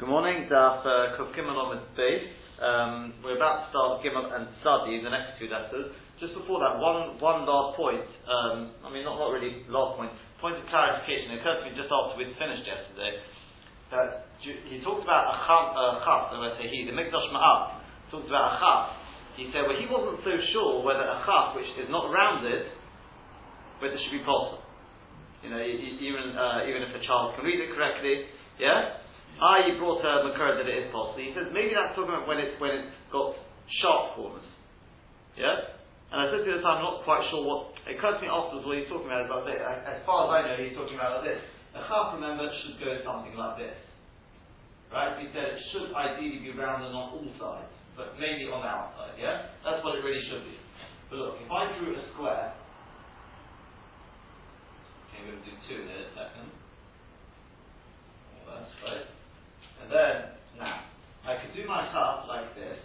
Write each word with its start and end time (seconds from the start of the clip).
Good 0.00 0.08
morning, 0.08 0.48
Daf 0.48 0.80
Kuf 0.80 1.28
Gimel 1.36 1.76
with 1.76 1.84
base. 1.92 2.32
We're 3.20 3.36
about 3.36 3.56
to 3.60 3.64
start 3.68 4.00
Gimel 4.00 4.32
and 4.32 4.48
Sadi, 4.64 4.96
the 5.04 5.12
next 5.12 5.36
two 5.36 5.44
letters. 5.44 5.92
Just 6.16 6.32
before 6.32 6.56
that, 6.64 6.80
one 6.80 7.20
one 7.20 7.44
last 7.44 7.76
point. 7.76 8.08
Um, 8.24 8.72
I 8.80 8.88
mean, 8.88 9.04
not 9.04 9.20
not 9.20 9.28
really 9.28 9.60
last 9.68 10.00
point. 10.00 10.08
Point 10.40 10.56
of 10.56 10.64
clarification. 10.72 11.36
It 11.36 11.44
occurred 11.44 11.60
to 11.60 11.64
me 11.68 11.76
just 11.76 11.92
after 11.92 12.16
we'd 12.16 12.32
finished 12.40 12.64
yesterday 12.64 13.12
that 13.92 14.24
he 14.40 14.80
talked 14.80 15.04
about 15.04 15.36
a 15.36 15.44
chaf. 15.44 15.64
Uh, 15.76 16.00
chaf 16.00 16.32
so 16.32 16.40
say 16.56 16.72
he, 16.72 16.88
the 16.88 16.96
Mikdash 16.96 17.28
Ma'at, 17.28 17.84
talked 18.08 18.24
about 18.24 18.56
a 18.56 18.56
chaf. 18.56 18.80
He 19.36 19.52
said, 19.52 19.68
well, 19.68 19.76
he 19.76 19.84
wasn't 19.84 20.24
so 20.24 20.32
sure 20.56 20.80
whether 20.80 21.04
a 21.04 21.28
chaf 21.28 21.52
which 21.52 21.68
is 21.76 21.92
not 21.92 22.08
rounded, 22.08 22.72
whether 23.84 23.92
it 23.92 24.00
should 24.08 24.16
be 24.16 24.24
possible. 24.24 24.64
You 25.44 25.52
know, 25.52 25.60
even 25.60 26.24
uh, 26.40 26.64
even 26.64 26.88
if 26.88 26.96
a 26.96 27.04
child 27.04 27.36
can 27.36 27.44
read 27.44 27.60
it 27.60 27.76
correctly, 27.76 28.32
yeah. 28.56 28.99
Ah, 29.40 29.64
you 29.64 29.80
brought 29.80 30.04
a 30.04 30.28
makar 30.28 30.60
that 30.60 30.68
it 30.68 30.76
is 30.84 30.92
possible. 30.92 31.16
He 31.16 31.32
says 31.32 31.48
maybe 31.48 31.72
that's 31.72 31.96
talking 31.96 32.12
about 32.12 32.28
when 32.28 32.36
it's 32.36 32.60
when 32.60 32.84
it's 32.84 32.92
got 33.08 33.32
sharp 33.80 34.12
corners. 34.12 34.44
Yeah? 35.32 35.80
And 36.12 36.16
I 36.20 36.24
said 36.28 36.44
to 36.44 36.50
the 36.52 36.60
time, 36.60 36.84
I'm 36.84 37.00
not 37.00 37.08
quite 37.08 37.24
sure 37.32 37.40
what 37.40 37.72
it 37.88 37.96
occurred 37.96 38.20
to 38.20 38.22
me 38.22 38.28
afterwards 38.28 38.68
what 38.68 38.76
he's 38.76 38.90
talking 38.92 39.08
about 39.08 39.24
is 39.24 39.32
about 39.32 39.44
this. 39.48 39.56
As 39.88 40.04
far 40.04 40.28
as 40.28 40.28
I 40.28 40.38
know, 40.44 40.56
he's 40.60 40.76
talking 40.76 41.00
about 41.00 41.24
like 41.24 41.32
this. 41.32 41.40
A 41.72 41.80
chaf, 41.88 42.12
remember, 42.18 42.44
should 42.60 42.76
go 42.84 43.00
something 43.00 43.32
like 43.32 43.56
this. 43.56 43.78
Right? 44.92 45.16
He 45.24 45.32
said 45.32 45.56
it 45.56 45.62
should 45.72 45.88
ideally 45.96 46.44
be 46.44 46.52
rounded 46.52 46.92
on 46.92 47.16
all 47.16 47.30
sides, 47.40 47.72
but 47.96 48.20
maybe 48.20 48.50
on 48.50 48.60
the 48.60 48.68
outside, 48.68 49.16
yeah? 49.16 49.56
That's 49.64 49.80
what 49.80 49.96
it 49.96 50.04
really 50.04 50.20
should 50.28 50.44
be. 50.44 50.58
But 51.08 51.16
look, 51.16 51.34
if 51.40 51.48
I 51.48 51.72
drew 51.78 51.96
a 51.96 52.02
square, 52.12 52.52
I'm 55.16 55.26
going 55.26 55.38
to 55.38 55.46
do 55.48 55.54
two 55.64 55.80
in 55.80 55.88
a 55.88 56.10
second. 56.12 56.50
That's 58.50 58.72
right. 58.82 59.06
And 59.82 59.92
then, 59.92 60.14
now, 60.58 60.80
I 61.26 61.36
could 61.40 61.54
do 61.54 61.66
my 61.68 61.86
chaf 61.92 62.28
like 62.28 62.54
this. 62.54 62.78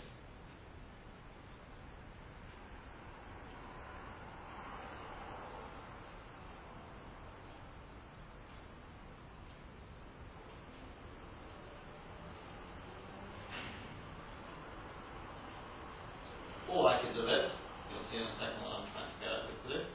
Or 16.69 16.89
I 16.89 17.01
could 17.01 17.13
do 17.13 17.21
it. 17.21 17.51
You'll 17.91 18.03
see 18.11 18.17
in 18.17 18.23
a 18.23 18.35
second 18.39 18.59
what 18.63 18.83
I'm 18.83 18.87
trying 18.91 19.07
to 19.07 19.17
get 19.19 19.31
at 19.31 19.47
with 19.47 19.71
this. 19.71 19.87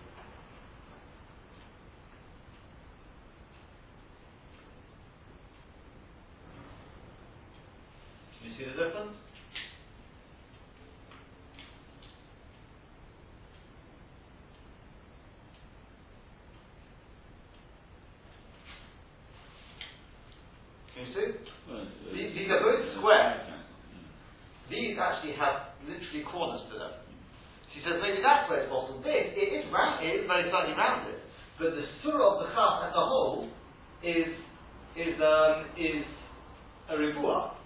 Can 8.91 9.07
you 21.07 21.15
see? 21.15 21.31
These, 22.13 22.35
these 22.35 22.51
are 22.51 22.61
both 22.61 22.83
square. 22.99 23.47
These 24.71 24.99
actually 24.99 25.35
have 25.39 25.75
literally 25.87 26.25
corners 26.31 26.63
to 26.73 26.79
them. 26.79 26.91
She 27.75 27.81
says 27.87 28.03
maybe 28.03 28.19
that's 28.23 28.51
where 28.51 28.63
it's 28.63 28.71
possible. 28.71 28.99
This, 29.03 29.31
it 29.39 29.51
is 29.55 29.73
round, 29.73 30.05
it 30.05 30.23
is 30.23 30.27
very 30.27 30.51
slightly 30.51 30.75
rounded, 30.75 31.23
but 31.59 31.71
the 31.79 31.87
surah 32.03 32.35
of 32.35 32.43
the 32.43 32.49
chaf 32.51 32.91
as 32.91 32.95
a 32.95 33.05
whole 33.07 33.49
is 34.03 34.35
is 34.99 35.15
um, 35.23 35.71
is 35.79 36.03
a 36.91 36.95
ribuah. 36.99 37.60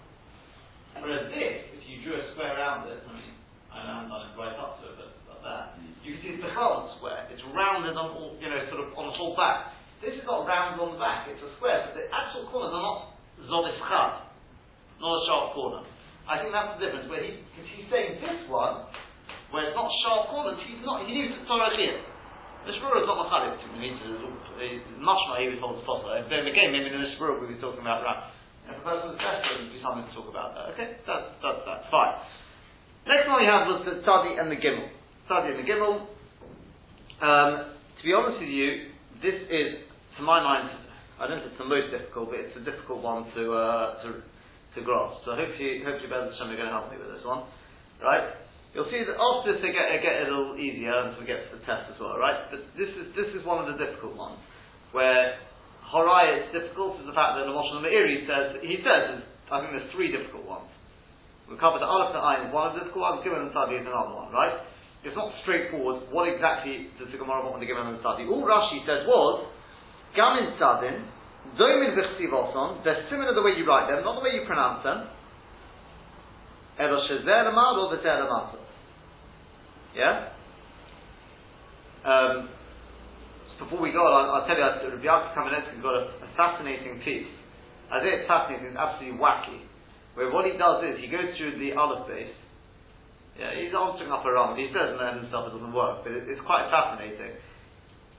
Whereas 0.99 1.27
this, 1.31 1.55
if 1.75 1.81
you 1.87 2.01
drew 2.03 2.15
a 2.15 2.23
square 2.33 2.55
around 2.55 2.87
it, 2.87 2.99
I 3.03 3.11
mean, 3.11 3.33
I 3.71 3.83
haven't 3.83 4.09
done 4.09 4.31
it 4.31 4.33
right 4.39 4.55
up 4.55 4.79
to 4.79 4.91
it, 4.91 4.95
but 4.95 5.11
like 5.27 5.43
that, 5.43 5.63
mm. 5.77 5.91
you 6.01 6.15
can 6.15 6.19
see 6.23 6.31
it's 6.39 6.43
the 6.43 6.53
whole 6.55 6.91
square. 6.99 7.27
It's 7.29 7.43
rounded 7.51 7.95
on 7.99 8.15
all, 8.15 8.39
you 8.39 8.47
know, 8.47 8.59
sort 8.71 8.81
of 8.83 8.95
on 8.95 9.11
the 9.11 9.15
whole 9.15 9.35
back. 9.35 9.75
This 9.99 10.15
is 10.15 10.23
not 10.23 10.47
rounded 10.47 10.79
on 10.79 10.95
the 10.95 11.01
back; 11.01 11.27
it's 11.27 11.41
a 11.43 11.51
square, 11.59 11.87
but 11.87 11.93
the 11.95 12.07
actual 12.11 12.47
corners 12.51 12.71
are 12.71 12.83
not 12.83 13.15
zolis 13.47 13.79
not 14.99 15.11
a 15.11 15.21
sharp 15.27 15.45
corner. 15.51 15.83
I 16.25 16.39
think 16.41 16.55
that's 16.55 16.79
the 16.79 16.87
difference. 16.87 17.05
Where 17.11 17.21
he, 17.21 17.43
because 17.51 17.67
he's 17.75 17.87
saying 17.91 18.23
this 18.23 18.47
one, 18.47 18.87
where 19.51 19.67
it's 19.67 19.77
not 19.77 19.91
sharp 20.07 20.31
corners, 20.31 20.57
he's 20.63 20.81
not. 20.81 21.05
He 21.05 21.13
needs 21.13 21.35
Torah 21.45 21.75
here. 21.75 21.99
The 22.65 22.73
Shmur 22.81 22.97
is 22.97 23.05
not 23.05 23.29
machalik 23.29 23.61
to 23.61 23.67
me. 23.77 23.93
Much 24.97 25.21
more 25.29 25.37
he 25.37 25.53
was 25.53 25.61
told 25.61 25.77
as 25.77 25.85
possible. 25.85 26.17
And 26.17 26.25
then 26.33 26.49
again, 26.49 26.73
maybe 26.73 26.89
in 26.89 26.97
the 26.97 27.13
Shmur 27.13 27.37
we'll 27.37 27.51
be 27.51 27.61
talking 27.61 27.83
about 27.83 28.01
right. 28.01 28.33
If 28.65 28.81
a 28.81 28.83
person 28.83 29.13
is 29.13 29.17
desperate, 29.21 29.61
there'll 29.61 29.73
be 29.73 29.81
something 29.81 30.05
to 30.09 30.13
talk 30.17 30.29
about 30.29 30.57
there. 30.57 30.67
Okay, 30.73 30.89
that's 31.05 31.27
that's 31.41 31.61
that's 31.65 31.87
fine. 31.93 32.13
Next 33.05 33.29
one 33.29 33.41
we 33.41 33.45
had 33.45 33.69
was 33.69 33.85
the 33.85 34.01
Sadi 34.01 34.37
and 34.41 34.49
the 34.49 34.57
gimel. 34.57 34.89
Sadi 35.29 35.53
and 35.53 35.61
the 35.61 35.67
gimel. 35.69 36.09
Um, 37.21 37.77
to 37.97 38.01
be 38.01 38.11
honest 38.11 38.41
with 38.41 38.49
you, 38.49 38.91
this 39.21 39.37
is, 39.47 39.87
to 40.17 40.21
my 40.25 40.41
mind, 40.41 40.73
I 41.21 41.29
don't 41.29 41.39
think 41.39 41.53
it's 41.53 41.61
the 41.61 41.69
most 41.69 41.93
difficult, 41.93 42.33
but 42.33 42.41
it's 42.41 42.57
a 42.57 42.65
difficult 42.65 43.05
one 43.05 43.29
to 43.37 43.43
uh, 43.53 44.03
to 44.03 44.07
to 44.75 44.79
grasp. 44.83 45.23
So 45.23 45.37
hopefully, 45.37 45.85
hopefully, 45.85 46.11
Ben 46.11 46.27
Hashem 46.27 46.51
are 46.51 46.59
going 46.59 46.67
to 46.67 46.75
help 46.75 46.91
me 46.91 46.99
with 46.99 47.15
this 47.15 47.23
one, 47.23 47.47
right? 48.03 48.35
You'll 48.75 48.91
see 48.91 48.99
that 49.07 49.15
after 49.15 49.55
this, 49.55 49.63
they 49.63 49.71
get, 49.71 49.87
they 49.87 50.03
get 50.03 50.27
a 50.27 50.27
little 50.27 50.59
easier 50.59 50.91
until 51.07 51.23
we 51.23 51.29
get 51.29 51.47
to 51.47 51.55
the 51.55 51.63
test 51.63 51.87
as 51.87 51.95
well, 51.95 52.19
right? 52.19 52.51
But 52.51 52.67
this 52.75 52.91
is 52.91 53.15
this 53.15 53.31
is 53.31 53.45
one 53.47 53.63
of 53.63 53.71
the 53.71 53.79
difficult 53.79 54.19
ones, 54.19 54.43
where 54.91 55.39
Horai 55.85 56.41
is 56.41 56.45
difficult 56.51 56.99
is 57.01 57.05
the 57.05 57.13
fact 57.13 57.37
that 57.37 57.45
the 57.45 57.53
Moshe 57.53 57.73
Meiri 57.81 58.25
says 58.25 58.61
he 58.65 58.81
says 58.81 59.21
I 59.51 59.61
think 59.61 59.77
there's 59.77 59.91
three 59.93 60.09
difficult 60.09 60.45
ones. 60.49 60.69
We 61.45 61.53
covered 61.61 61.85
the 61.85 61.89
Aleph 61.89 62.17
and 62.17 62.21
Ayin 62.25 62.49
one 62.49 62.73
of 62.73 62.73
the 62.73 62.89
difficult 62.89 63.05
ones, 63.05 63.21
Gimel 63.21 63.45
and 63.45 63.53
Sadi 63.53 63.77
is 63.77 63.85
another 63.85 64.13
one, 64.17 64.33
right? 64.33 64.65
It's 65.05 65.13
not 65.13 65.29
straightforward. 65.45 66.09
What 66.09 66.25
exactly 66.25 66.89
does 66.97 67.13
the 67.13 67.21
Gemara 67.21 67.45
want 67.45 67.61
with 67.61 67.63
the 67.63 67.69
Gimel 67.69 67.93
and 67.93 68.01
Sadi? 68.01 68.25
All 68.25 68.41
Rashi 68.41 68.81
said 68.89 69.05
was 69.05 69.45
Gamin 70.17 70.57
Sadin 70.57 71.05
Domin 71.53 71.95
v'chsivoson, 71.95 72.83
they're 72.83 73.05
similar 73.09 73.33
the 73.33 73.41
way 73.41 73.51
you 73.55 73.65
write 73.67 73.87
them, 73.87 74.03
not 74.03 74.15
the 74.15 74.21
way 74.25 74.33
you 74.33 74.45
pronounce 74.47 74.83
them. 74.83 75.07
Elo 76.79 76.99
shezer 77.07 77.47
amado 77.47 77.95
v'zer 77.95 78.25
amato. 78.25 78.57
Yeah? 79.95 80.29
Um, 82.03 82.49
before 83.59 83.79
we 83.79 83.91
go 83.91 84.03
on, 84.03 84.29
I'll, 84.31 84.47
tell 84.47 84.57
you, 84.57 84.63
Rabbi 84.63 85.05
Yaakov 85.05 85.35
Kamenetsky 85.35 85.81
got 85.81 85.95
a, 85.95 86.03
a 86.23 86.29
fascinating 86.35 86.99
piece. 87.03 87.29
I 87.91 88.01
say 88.01 88.19
it's 88.19 88.27
fascinating, 88.27 88.73
it's 88.73 88.79
absolutely 88.79 89.19
wacky. 89.19 89.63
Where 90.15 90.31
what 90.31 90.47
he 90.47 90.57
does 90.57 90.83
is, 90.83 90.99
he 90.99 91.07
goes 91.07 91.35
through 91.37 91.59
the 91.59 91.75
Aleph 91.75 92.07
Beis, 92.07 92.31
yeah, 93.35 93.51
he's 93.51 93.75
answering 93.75 94.11
up 94.11 94.23
around, 94.23 94.55
he 94.55 94.71
says 94.71 94.95
and 94.95 95.27
himself 95.27 95.51
it 95.51 95.59
doesn't 95.59 95.75
work, 95.75 96.07
but 96.07 96.11
it, 96.15 96.23
it's 96.31 96.43
quite 96.47 96.71
fascinating. 96.71 97.35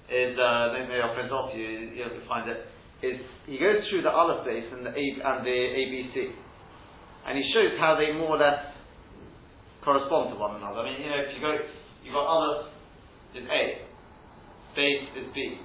Is, 0.07 0.39
uh, 0.39 0.71
maybe 0.77 1.03
I'll 1.03 1.17
print 1.17 1.33
off 1.33 1.51
you, 1.57 1.67
you'll 1.97 2.23
find 2.29 2.47
it 2.47 2.63
is 3.03 3.21
he 3.45 3.59
goes 3.59 3.85
through 3.91 4.03
the 4.03 4.11
Aleph 4.11 4.47
Beis 4.47 4.73
and 4.73 4.87
the 4.87 4.91
A, 4.91 5.05
and 5.21 5.45
the 5.45 5.53
ABC, 5.53 6.33
and 7.29 7.37
he 7.37 7.45
shows 7.53 7.77
how 7.79 7.97
they 7.97 8.17
more 8.17 8.37
or 8.37 8.41
less 8.41 8.73
correspond 9.85 10.33
to 10.33 10.37
one 10.41 10.57
another. 10.57 10.81
I 10.81 10.85
mean, 10.91 11.05
you 11.05 11.11
know, 11.11 11.21
if 11.21 11.35
you 11.37 11.41
go, 11.41 11.53
you've 12.05 12.15
got 12.15 12.25
Aleph 12.25 12.73
is 13.35 13.45
A, 13.45 13.63
Beis 14.77 15.09
is 15.17 15.27
B, 15.35 15.59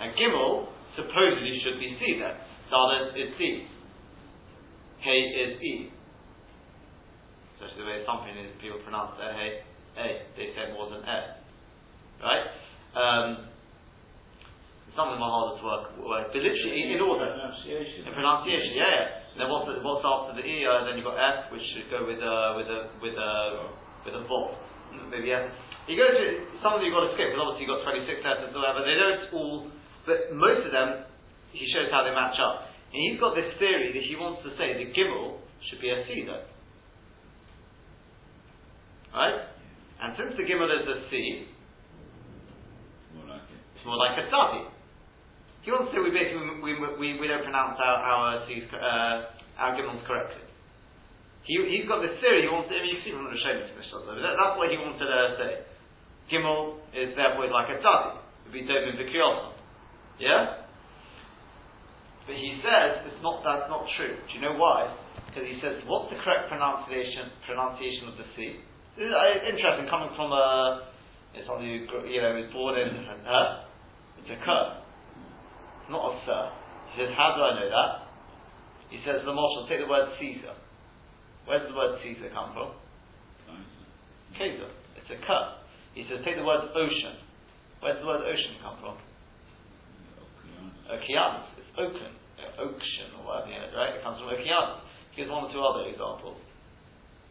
and 0.00 0.14
Gimel 0.14 0.70
supposedly 0.96 1.60
should 1.66 1.78
be 1.82 1.98
C 1.98 2.22
then. 2.22 2.38
Dalet 2.70 3.12
is 3.18 3.34
C, 3.36 3.66
Hey 5.02 5.20
is 5.42 5.60
E. 5.60 5.90
Especially 7.58 7.82
the 7.82 7.88
way 7.90 7.98
something 8.06 8.32
is 8.38 8.54
people 8.62 8.78
pronounce 8.86 9.18
their 9.18 9.34
Hey 9.34 9.66
A, 9.98 10.06
they 10.38 10.54
say 10.54 10.72
more 10.72 10.88
than 10.90 11.02
A, 11.02 11.18
right? 12.22 12.46
Um, 12.94 13.50
some 14.94 15.10
of 15.10 15.18
them 15.18 15.26
are 15.26 15.34
harder 15.34 15.58
to 15.58 15.64
work, 15.66 15.84
work 15.98 16.30
but 16.30 16.38
literally 16.38 16.94
in 16.94 17.02
order. 17.02 17.26
Pronunciation. 17.26 18.06
In 18.06 18.14
pronunciation, 18.14 18.78
yeah, 18.78 18.86
yeah. 18.86 19.34
And 19.34 19.38
then 19.42 19.48
what's, 19.50 19.66
the, 19.66 19.82
what's 19.82 20.06
after 20.06 20.38
the 20.38 20.46
E? 20.46 20.62
Uh, 20.62 20.86
then 20.86 20.94
you've 20.94 21.02
got 21.02 21.18
F, 21.18 21.50
which 21.50 21.66
should 21.74 21.90
go 21.90 22.06
with 22.06 22.22
a 22.22 22.34
with 22.54 22.70
a 22.70 22.80
with 23.02 23.18
a 23.18 23.30
with 24.06 24.14
a 24.14 24.22
vault. 24.30 24.54
Maybe 25.10 25.34
yeah. 25.34 25.50
You 25.84 26.00
go 26.00 26.08
to 26.08 26.24
some 26.64 26.76
of 26.76 26.80
them 26.80 26.88
you've 26.88 26.96
got 26.96 27.12
to 27.12 27.14
skip 27.16 27.28
because 27.28 27.44
obviously 27.44 27.68
you've 27.68 27.76
got 27.76 27.84
26 27.84 28.24
letters 28.24 28.50
or 28.56 28.60
whatever. 28.64 28.80
They 28.88 28.96
don't 28.96 29.22
all, 29.36 29.68
but 30.08 30.32
most 30.32 30.64
of 30.64 30.72
them 30.72 31.04
he 31.52 31.68
shows 31.76 31.92
how 31.92 32.02
they 32.08 32.14
match 32.16 32.40
up. 32.40 32.72
And 32.88 32.98
he's 33.04 33.20
got 33.20 33.36
this 33.36 33.52
theory 33.60 33.92
that 33.92 34.04
he 34.04 34.16
wants 34.16 34.40
to 34.48 34.50
say 34.56 34.80
the 34.80 34.88
Gimel 34.96 35.44
should 35.68 35.84
be 35.84 35.92
a 35.92 36.00
C 36.08 36.24
though. 36.24 36.48
Right? 39.12 39.44
And 40.00 40.16
since 40.16 40.32
the 40.40 40.44
Gimel 40.48 40.72
is 40.72 40.88
a 40.88 40.96
C, 41.12 41.12
More 43.14 43.28
like 43.28 43.44
it. 43.52 43.60
it's 43.76 43.84
more 43.84 44.00
like 44.00 44.16
a 44.16 44.26
Sadi. 44.32 44.64
He 45.62 45.72
wants 45.72 45.92
to 45.92 45.96
say 45.96 46.00
we 46.00 46.12
basically 46.12 46.64
we, 46.64 46.72
we, 46.96 47.08
we 47.20 47.26
don't 47.28 47.44
pronounce 47.44 47.76
our 47.76 47.96
our 48.00 48.24
C's, 48.48 48.64
uh, 48.72 49.60
our 49.60 49.76
Gimels 49.76 50.00
correctly. 50.08 50.48
He 51.44 51.60
he's 51.68 51.84
got 51.84 52.00
this 52.00 52.16
theory. 52.24 52.48
He 52.48 52.48
wants. 52.48 52.72
To, 52.72 52.74
I 52.74 52.80
mean, 52.80 52.96
you 52.96 53.00
see 53.04 53.12
from 53.12 53.28
the 53.28 53.36
Rishonim 53.36 53.68
Mishnah. 53.68 54.16
That, 54.16 54.32
that's 54.40 54.56
what 54.56 54.72
he 54.72 54.80
wanted 54.80 55.04
to 55.04 55.36
say. 55.36 55.52
Gimel 56.32 56.80
is 56.96 57.12
therefore 57.16 57.50
like 57.52 57.68
a 57.68 57.78
Tzadi. 57.80 58.16
It 58.16 58.48
would 58.48 58.56
be 58.56 58.64
Domin 58.64 58.96
V'Kiyosom. 58.96 59.52
Yeah. 60.18 60.64
But 62.26 62.36
he 62.36 62.60
says 62.64 63.04
it's 63.04 63.20
not 63.20 63.44
that's 63.44 63.68
not 63.68 63.84
true. 63.96 64.16
Do 64.16 64.30
you 64.32 64.40
know 64.40 64.56
why? 64.56 64.88
Because 65.28 65.44
he 65.50 65.58
says, 65.60 65.82
what's 65.90 66.08
the 66.14 66.18
correct 66.22 66.48
pronunciation 66.48 67.34
pronunciation 67.44 68.08
of 68.08 68.16
the 68.16 68.26
C? 68.38 68.62
This 68.96 69.10
is 69.10 69.12
uh, 69.12 69.50
interesting 69.50 69.90
coming 69.90 70.14
from 70.14 70.30
a 70.30 70.86
somebody 71.42 71.82
who 71.82 72.06
you 72.06 72.22
know 72.22 72.38
is 72.38 72.48
born 72.54 72.78
in 72.78 72.94
huh? 73.26 73.66
It's 74.22 74.30
a 74.30 74.38
K. 74.38 74.48
It's 74.48 75.90
not 75.90 76.00
a 76.00 76.12
sir. 76.24 76.42
He 76.94 77.02
says, 77.02 77.10
how 77.18 77.34
do 77.34 77.42
I 77.42 77.58
know 77.58 77.68
that? 77.68 77.92
He 78.88 79.02
says 79.02 79.26
the 79.26 79.34
marshal 79.34 79.66
take 79.66 79.82
the 79.82 79.90
word 79.90 80.14
Caesar. 80.22 80.54
Where 81.44 81.58
does 81.58 81.68
the 81.68 81.76
word 81.76 81.98
Caesar 82.06 82.30
come 82.32 82.54
from? 82.54 82.70
Kaiser. 84.38 84.70
It's 84.96 85.10
a 85.10 85.18
K. 85.18 85.28
He 85.94 86.02
says, 86.10 86.20
take 86.26 86.36
the 86.36 86.44
word 86.44 86.68
ocean. 86.74 87.22
Where 87.80 87.94
does 87.94 88.02
the 88.02 88.08
word 88.10 88.26
ocean 88.26 88.58
come 88.60 88.76
from? 88.82 88.96
Okeanos. 90.90 91.54
It's 91.56 91.72
oaken, 91.78 92.12
ocean, 92.60 93.08
or 93.18 93.22
whatever, 93.24 93.72
right? 93.78 93.96
It 93.96 94.02
comes 94.02 94.18
from 94.18 94.34
Okeanos. 94.34 94.82
He 95.14 95.22
gives 95.22 95.30
one 95.30 95.46
or 95.46 95.50
two 95.54 95.62
other 95.62 95.88
examples. 95.88 96.42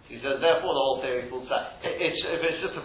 He 0.08 0.18
says, 0.24 0.40
therefore, 0.40 0.72
the 0.74 0.84
whole 0.84 1.00
theory 1.04 1.30
falls 1.30 1.48
flat. 1.48 1.80
It, 1.84 1.96
it's, 2.00 2.20
it's 2.24 2.60
just 2.64 2.76
a, 2.80 2.84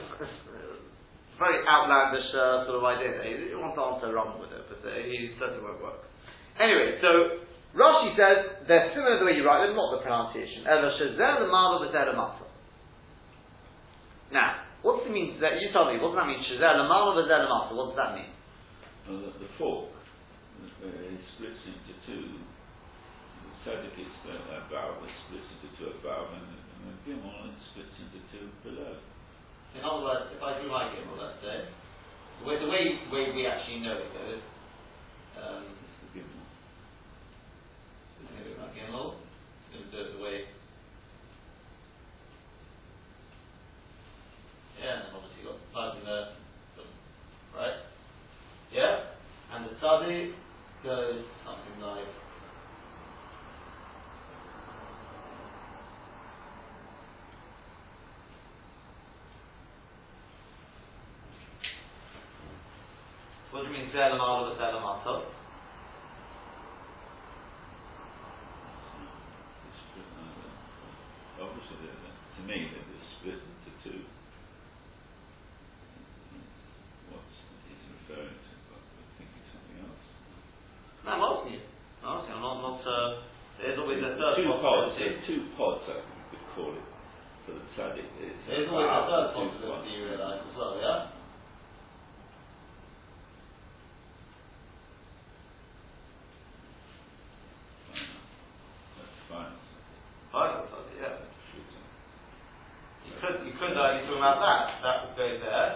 very 1.38 1.62
outlandish 1.70 2.26
uh, 2.34 2.66
sort 2.66 2.82
of 2.82 2.84
idea, 2.84 3.14
he, 3.22 3.54
he 3.54 3.56
wants 3.56 3.78
to 3.78 3.82
answer 3.86 4.10
wrong 4.10 4.42
with 4.42 4.50
it, 4.50 4.66
but 4.66 4.82
uh, 4.82 4.90
he 5.06 5.30
certainly 5.38 5.62
won't 5.62 5.78
work. 5.78 6.02
Anyway, 6.58 6.98
so 6.98 7.46
Rashi 7.78 8.18
says 8.18 8.66
they're 8.66 8.90
similar 8.90 9.22
the 9.22 9.24
way 9.24 9.38
you 9.38 9.46
write 9.46 9.62
them, 9.66 9.78
not 9.78 9.94
the 9.94 10.02
pronunciation. 10.02 10.66
Now, 14.34 14.67
what 14.82 15.02
does 15.02 15.10
it 15.10 15.14
mean? 15.14 15.40
That 15.42 15.58
you 15.58 15.74
tell 15.74 15.90
me. 15.90 15.98
What 15.98 16.14
does 16.14 16.22
that 16.22 16.30
mean? 16.30 16.38
What 16.38 17.18
does 17.18 17.98
that 17.98 18.12
mean? 18.14 18.30
Well, 19.08 19.24
the, 19.24 19.30
the 19.40 19.50
fork 19.56 19.88
uh, 20.78 20.86
it 20.86 21.22
splits 21.34 21.62
into 21.66 21.92
two. 22.06 22.38
The 22.38 23.50
tzedek 23.64 23.96
is 23.98 24.14
a, 24.28 24.36
a 24.52 24.58
valve, 24.70 25.02
it 25.02 25.14
splits 25.26 25.48
into 25.58 25.68
two 25.80 25.90
a 25.90 25.96
valve, 26.04 26.30
and, 26.34 26.44
and 26.44 26.82
the 26.92 26.94
gimel 27.02 27.50
it 27.50 27.58
splits 27.72 27.96
into 27.98 28.20
two 28.30 28.46
below. 28.62 29.00
In 29.74 29.82
other 29.82 30.04
words, 30.04 30.30
if 30.34 30.40
I 30.42 30.60
do 30.62 30.68
my 30.70 30.92
gimel, 30.94 31.18
let's 31.18 31.40
say, 31.42 31.66
the 32.40 32.44
way, 32.46 32.60
the 32.60 32.70
way, 32.70 33.00
way 33.10 33.34
we 33.34 33.46
actually 33.46 33.80
know 33.80 33.98
it 33.98 34.12
goes, 34.14 34.42
um, 35.40 35.66
it's 35.66 35.98
the 36.04 36.08
gimel. 36.20 36.44
Maybe 38.30 38.54
my 38.60 38.70
gimel, 38.76 39.18
going 39.72 39.82
to 39.82 39.90
do 39.90 39.98
it 39.98 40.10
the 40.18 40.22
way. 40.22 40.57
Yeah, 44.78 44.94
and 44.94 45.02
then 45.04 45.12
obviously 45.14 45.42
you've 45.42 45.50
got 45.50 45.58
the 45.58 45.68
sides 45.74 45.96
in 45.98 46.04
there, 46.06 46.26
right? 47.56 47.78
Yeah? 48.72 48.94
And 49.52 49.64
the 49.66 49.74
tzaddik 49.82 50.32
goes 50.84 51.24
something 51.44 51.80
like 51.82 52.06
What 63.50 63.62
do 63.64 63.72
you 63.72 63.72
mean 63.72 63.90
Zelam 63.90 64.20
Al 64.20 64.52
of 64.52 64.58
Zelam 64.58 64.84
Ato? 64.84 65.24
Obviously, 71.40 71.76
to 71.86 72.40
me, 72.46 72.68
it's 72.74 73.08
split 73.18 73.38
into 73.38 73.70
two. 73.84 74.00
What's 77.10 77.36
he's 77.70 77.82
referring 77.94 78.34
to? 78.34 78.52
No, 81.06 81.10
I'm 81.14 81.22
asking 81.22 81.52
you. 81.54 81.62
I'm 82.04 82.18
asking. 82.18 82.34
I'm 82.34 82.42
not. 82.42 82.58
not 82.60 82.80
uh, 82.84 83.08
there's 83.62 83.78
always 83.78 84.02
a 84.02 84.12
third 84.18 84.34
two 84.36 84.50
pods. 84.60 84.92
possibility. 84.92 84.98
There's 84.98 85.26
two 85.26 85.40
pods, 85.56 85.82
I 85.88 85.94
think 85.94 86.06
we 86.10 86.36
could 86.36 86.46
call 86.54 86.70
it, 86.74 86.86
for 87.46 87.52
the 87.54 87.64
tzaddik. 87.78 88.08
It's 88.18 88.38
There's 88.46 88.68
always 88.68 88.90
a 88.90 89.02
third 89.08 89.26
two 89.34 89.46
possibility. 89.50 89.88
You 89.94 90.02
pods. 90.04 90.18
realise 90.18 90.42
as 90.42 90.54
well, 90.58 90.74
yeah. 90.82 91.00
That's 98.98 99.18
fine. 99.30 99.54
Final 100.32 100.64
Sadi, 100.70 100.94
yeah. 101.00 101.16
You 103.06 103.12
could, 103.20 103.36
you 103.46 103.52
could 103.58 103.76
argue 103.76 104.06
talking 104.18 104.26
about 104.26 104.42
that. 104.42 104.82
That 104.82 104.96
would 105.06 105.14
go 105.14 105.28
there 105.38 105.70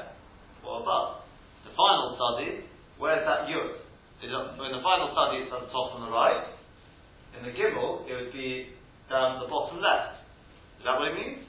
or 0.66 0.82
above. 0.82 1.22
The 1.62 1.70
final 1.78 2.18
Sadi, 2.18 2.66
where's 2.98 3.22
that 3.22 3.46
yud? 3.46 3.78
In 4.22 4.30
the 4.30 4.82
final 4.82 5.10
Sadi, 5.14 5.46
it's 5.46 5.52
at 5.54 5.66
the 5.66 5.70
top 5.70 5.94
on 5.94 6.06
the 6.06 6.12
right. 6.12 6.50
In 7.38 7.46
the 7.46 7.54
gimel, 7.54 8.06
it 8.06 8.14
would 8.14 8.32
be 8.32 8.74
down 9.10 9.42
the 9.42 9.48
bottom 9.48 9.78
left. 9.78 10.22
Is 10.78 10.84
that 10.84 10.98
what 10.98 11.10
it 11.10 11.14
means? 11.14 11.46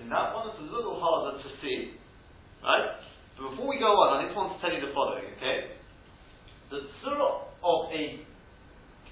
In 0.00 0.08
that 0.08 0.34
one, 0.34 0.48
it's 0.48 0.60
a 0.60 0.68
little 0.68 0.96
harder 1.00 1.38
to 1.38 1.48
see, 1.60 1.96
right? 2.64 2.96
But 3.36 3.52
before 3.52 3.68
we 3.68 3.78
go 3.78 3.92
on, 3.92 4.20
I 4.20 4.28
just 4.28 4.36
want 4.36 4.56
to 4.56 4.58
tell 4.60 4.72
you 4.72 4.80
the 4.80 4.92
following, 4.96 5.28
okay? 5.36 5.76
The 6.72 6.88
surah 7.04 7.52
of 7.60 7.80
a 7.92 8.04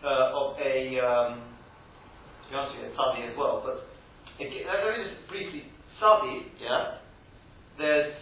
uh, 0.00 0.32
of 0.32 0.56
a 0.56 0.96
um, 0.96 1.32
to 1.44 2.44
be 2.48 2.56
honest 2.56 2.80
with 2.80 2.88
you, 2.88 2.96
Sadi 2.96 3.28
as 3.28 3.36
well, 3.36 3.60
but 3.60 3.84
uh, 3.84 4.48
let 4.48 4.96
me 4.96 5.04
just 5.04 5.28
briefly, 5.28 5.69
Sadi, 6.00 6.48
yeah, 6.56 7.04
there's, 7.76 8.16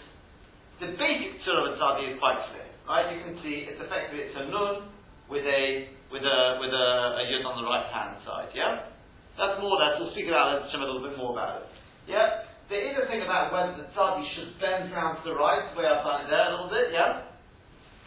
the 0.82 0.98
basic 0.98 1.38
surah 1.46 1.70
of 1.70 1.78
Sadi 1.78 2.10
is 2.10 2.18
quite 2.18 2.42
clear, 2.50 2.66
right? 2.90 3.06
You 3.14 3.22
can 3.22 3.38
see 3.40 3.70
it's 3.70 3.78
effectively, 3.78 4.26
it's 4.26 4.34
a 4.34 4.50
nun 4.50 4.90
with 5.30 5.46
a, 5.46 5.62
with 6.10 6.26
a, 6.26 6.38
with 6.58 6.74
a, 6.74 6.88
a 7.18 7.22
yud 7.30 7.46
on 7.46 7.62
the 7.62 7.66
right 7.70 7.86
hand 7.94 8.18
side, 8.26 8.50
yeah? 8.50 8.90
That's 9.38 9.62
more 9.62 9.78
or 9.78 9.80
less, 9.80 10.02
we'll 10.02 10.10
speak 10.10 10.26
about 10.26 10.58
it, 10.58 10.66
a 10.74 10.78
little 10.82 11.06
bit 11.06 11.14
more 11.14 11.38
about 11.38 11.62
it, 11.62 11.66
yeah? 12.10 12.50
There 12.66 12.82
is 12.82 12.98
a 12.98 13.06
thing 13.06 13.22
about 13.22 13.54
whether 13.54 13.78
the 13.78 13.86
Sadi 13.94 14.26
should 14.34 14.58
bend 14.58 14.90
round 14.90 15.22
to 15.22 15.30
the 15.30 15.38
right, 15.38 15.70
the 15.72 15.78
way 15.78 15.86
I've 15.86 16.02
it 16.02 16.28
there 16.28 16.50
a 16.50 16.52
little 16.58 16.68
bit, 16.74 16.90
yeah? 16.90 17.30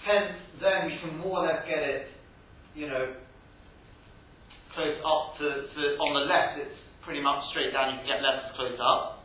Hence, 0.03 0.35
then 0.59 0.91
we 0.91 0.99
can 0.99 1.15
more 1.23 1.41
or 1.41 1.47
less 1.47 1.63
get 1.63 1.79
it, 1.79 2.11
you 2.75 2.91
know, 2.91 3.15
close 4.75 4.99
up 4.99 5.39
to, 5.39 5.47
to, 5.71 5.81
on 5.95 6.11
the 6.19 6.25
left, 6.27 6.59
it's 6.59 6.75
pretty 7.07 7.23
much 7.23 7.39
straight 7.55 7.71
down, 7.71 7.95
you 7.95 8.03
can 8.03 8.19
get 8.19 8.21
left 8.21 8.51
as 8.51 8.55
close 8.59 8.75
up. 8.77 9.20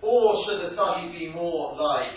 Or 0.00 0.44
should 0.46 0.70
the 0.70 0.76
Sadi 0.76 1.10
be 1.12 1.32
more 1.32 1.74
like 1.74 2.14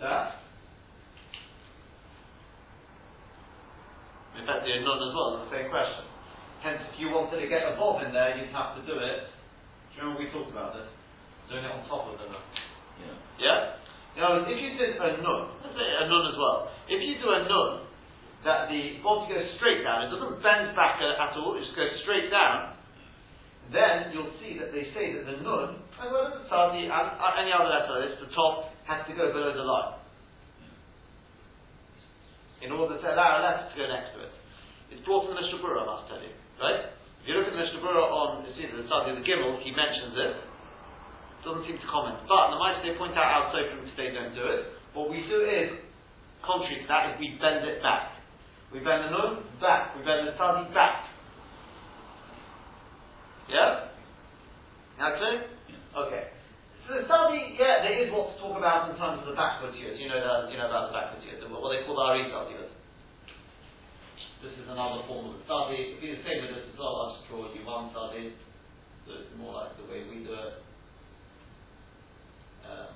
that? 0.00 0.32
In 4.38 4.46
fact, 4.46 4.66
you're 4.66 4.80
none 4.80 4.96
as 4.96 5.12
well, 5.14 5.44
the 5.44 5.50
same 5.50 5.68
question. 5.70 6.04
Hence, 6.62 6.80
if 6.92 7.00
you 7.00 7.10
wanted 7.10 7.40
to 7.40 7.48
get 7.48 7.62
a 7.62 7.76
bob 7.76 8.02
in 8.06 8.12
there, 8.12 8.36
you'd 8.38 8.52
have 8.52 8.76
to 8.76 8.82
do 8.86 8.96
it. 8.96 9.28
Do 9.92 9.96
you 9.96 10.02
remember 10.02 10.24
we 10.24 10.30
talked 10.32 10.50
about 10.50 10.74
this? 10.74 10.88
Doing 11.50 11.64
it 11.64 11.70
on 11.70 11.86
top 11.88 12.08
of 12.10 12.18
the 12.18 12.26
nun. 12.26 12.42
Yeah. 13.38 13.75
Yeah? 14.16 14.40
You 14.40 14.48
know, 14.48 14.48
if 14.48 14.56
you 14.56 14.70
did 14.80 14.96
a 14.96 15.20
nun, 15.20 15.60
let's 15.60 15.76
say 15.76 15.84
a 15.84 16.08
nun 16.08 16.24
as 16.32 16.36
well, 16.40 16.72
if 16.88 16.98
you 17.04 17.20
do 17.20 17.28
a 17.28 17.44
nun, 17.44 17.84
that 18.48 18.70
the 18.70 19.02
body 19.02 19.32
goes 19.32 19.48
straight 19.60 19.82
down, 19.84 20.06
it 20.06 20.10
doesn't 20.14 20.40
bend 20.40 20.72
back 20.78 21.02
at 21.02 21.36
all, 21.36 21.58
it 21.58 21.66
just 21.66 21.76
goes 21.76 21.92
straight 22.06 22.30
down, 22.30 22.78
then 23.74 24.14
you'll 24.14 24.30
see 24.38 24.54
that 24.62 24.70
they 24.70 24.88
say 24.94 25.12
that 25.18 25.26
the 25.26 25.42
nun, 25.42 25.82
as 25.98 26.08
well 26.08 26.30
as 26.30 26.38
the 26.38 26.46
tzadi 26.46 26.86
and 26.86 27.06
uh, 27.18 27.40
any 27.42 27.50
other 27.50 27.66
letter, 27.66 28.06
this, 28.06 28.14
the 28.22 28.30
top 28.30 28.70
has 28.86 29.02
to 29.10 29.12
go 29.18 29.34
below 29.34 29.50
the 29.50 29.66
line. 29.66 29.98
In 32.62 32.70
order 32.72 32.96
to 32.96 33.06
allow 33.10 33.36
a 33.36 33.40
letter 33.42 33.64
to 33.68 33.74
go 33.74 33.84
next 33.90 34.14
to 34.16 34.18
it. 34.24 34.32
It's 34.94 35.02
brought 35.02 35.26
from 35.26 35.34
the 35.34 35.44
Berurah, 35.58 35.82
I 35.82 35.86
must 35.92 36.06
tell 36.08 36.22
you. 36.22 36.32
Right? 36.62 36.88
If 37.20 37.24
you 37.26 37.34
look 37.36 37.50
at 37.50 37.58
the 37.58 37.82
Berurah 37.82 38.06
on, 38.06 38.46
it's 38.46 38.56
either 38.56 38.78
the 38.78 38.86
tzadi 38.86 39.12
or 39.12 39.18
the 39.18 39.26
Gimel, 39.26 39.58
he 39.66 39.74
mentions 39.74 40.14
it 40.14 40.32
doesn't 41.46 41.62
seem 41.70 41.78
to 41.78 41.86
comment. 41.86 42.18
But 42.26 42.50
the 42.50 42.58
mice 42.58 42.82
they 42.82 42.98
point 42.98 43.14
out 43.14 43.30
how 43.30 43.54
Sofrim 43.54 43.86
today 43.94 44.10
don't 44.10 44.34
do 44.34 44.42
it. 44.50 44.74
What 44.98 45.06
we 45.06 45.22
do 45.30 45.46
is, 45.46 45.78
contrary 46.42 46.82
to 46.82 46.86
that, 46.90 47.14
is 47.14 47.22
we 47.22 47.38
bend 47.38 47.62
it 47.62 47.78
back. 47.78 48.18
We 48.74 48.82
bend 48.82 49.06
the 49.06 49.14
nun 49.14 49.46
back. 49.62 49.94
We 49.94 50.02
bend 50.02 50.26
the 50.26 50.34
Sadi 50.34 50.66
back. 50.74 51.06
Yeah? 53.46 53.94
Now 54.98 55.14
clear? 55.14 55.46
Okay. 55.94 56.34
So 56.90 56.98
the 56.98 57.06
Sadi, 57.06 57.54
yeah, 57.54 57.86
there 57.86 57.94
is 57.94 58.10
what 58.10 58.34
to 58.34 58.42
talk 58.42 58.58
about 58.58 58.90
in 58.90 58.98
terms 58.98 59.22
of 59.22 59.30
the 59.30 59.38
backwards 59.38 59.78
years. 59.78 60.02
You 60.02 60.10
know 60.10 60.18
that, 60.18 60.50
you 60.50 60.58
know 60.58 60.66
about 60.66 60.90
the 60.90 60.98
backwards 60.98 61.22
years, 61.22 61.38
what 61.46 61.70
they 61.70 61.86
call 61.86 61.94
the 61.94 62.06
RE 62.10 62.26
years. 62.26 62.74
This 64.42 64.52
is 64.58 64.66
another 64.66 65.06
form 65.06 65.30
of 65.30 65.38
the 65.38 65.44
Sadi. 65.46 65.94
If 65.94 66.02
you 66.02 66.18
the 66.18 66.26
same 66.26 66.42
with 66.42 66.58
this 66.58 66.66
as 66.74 66.76
well, 66.78 66.94
I'll 66.94 67.12
just 67.16 67.30
draw 67.30 67.46
you 67.54 67.62
one 67.62 67.94
study. 67.94 68.34
So 69.06 69.14
it's 69.22 69.30
more 69.38 69.54
like 69.54 69.78
the 69.78 69.86
way 69.86 70.02
we 70.10 70.26
do 70.26 70.34
it. 70.34 70.65
Um, 72.66 72.90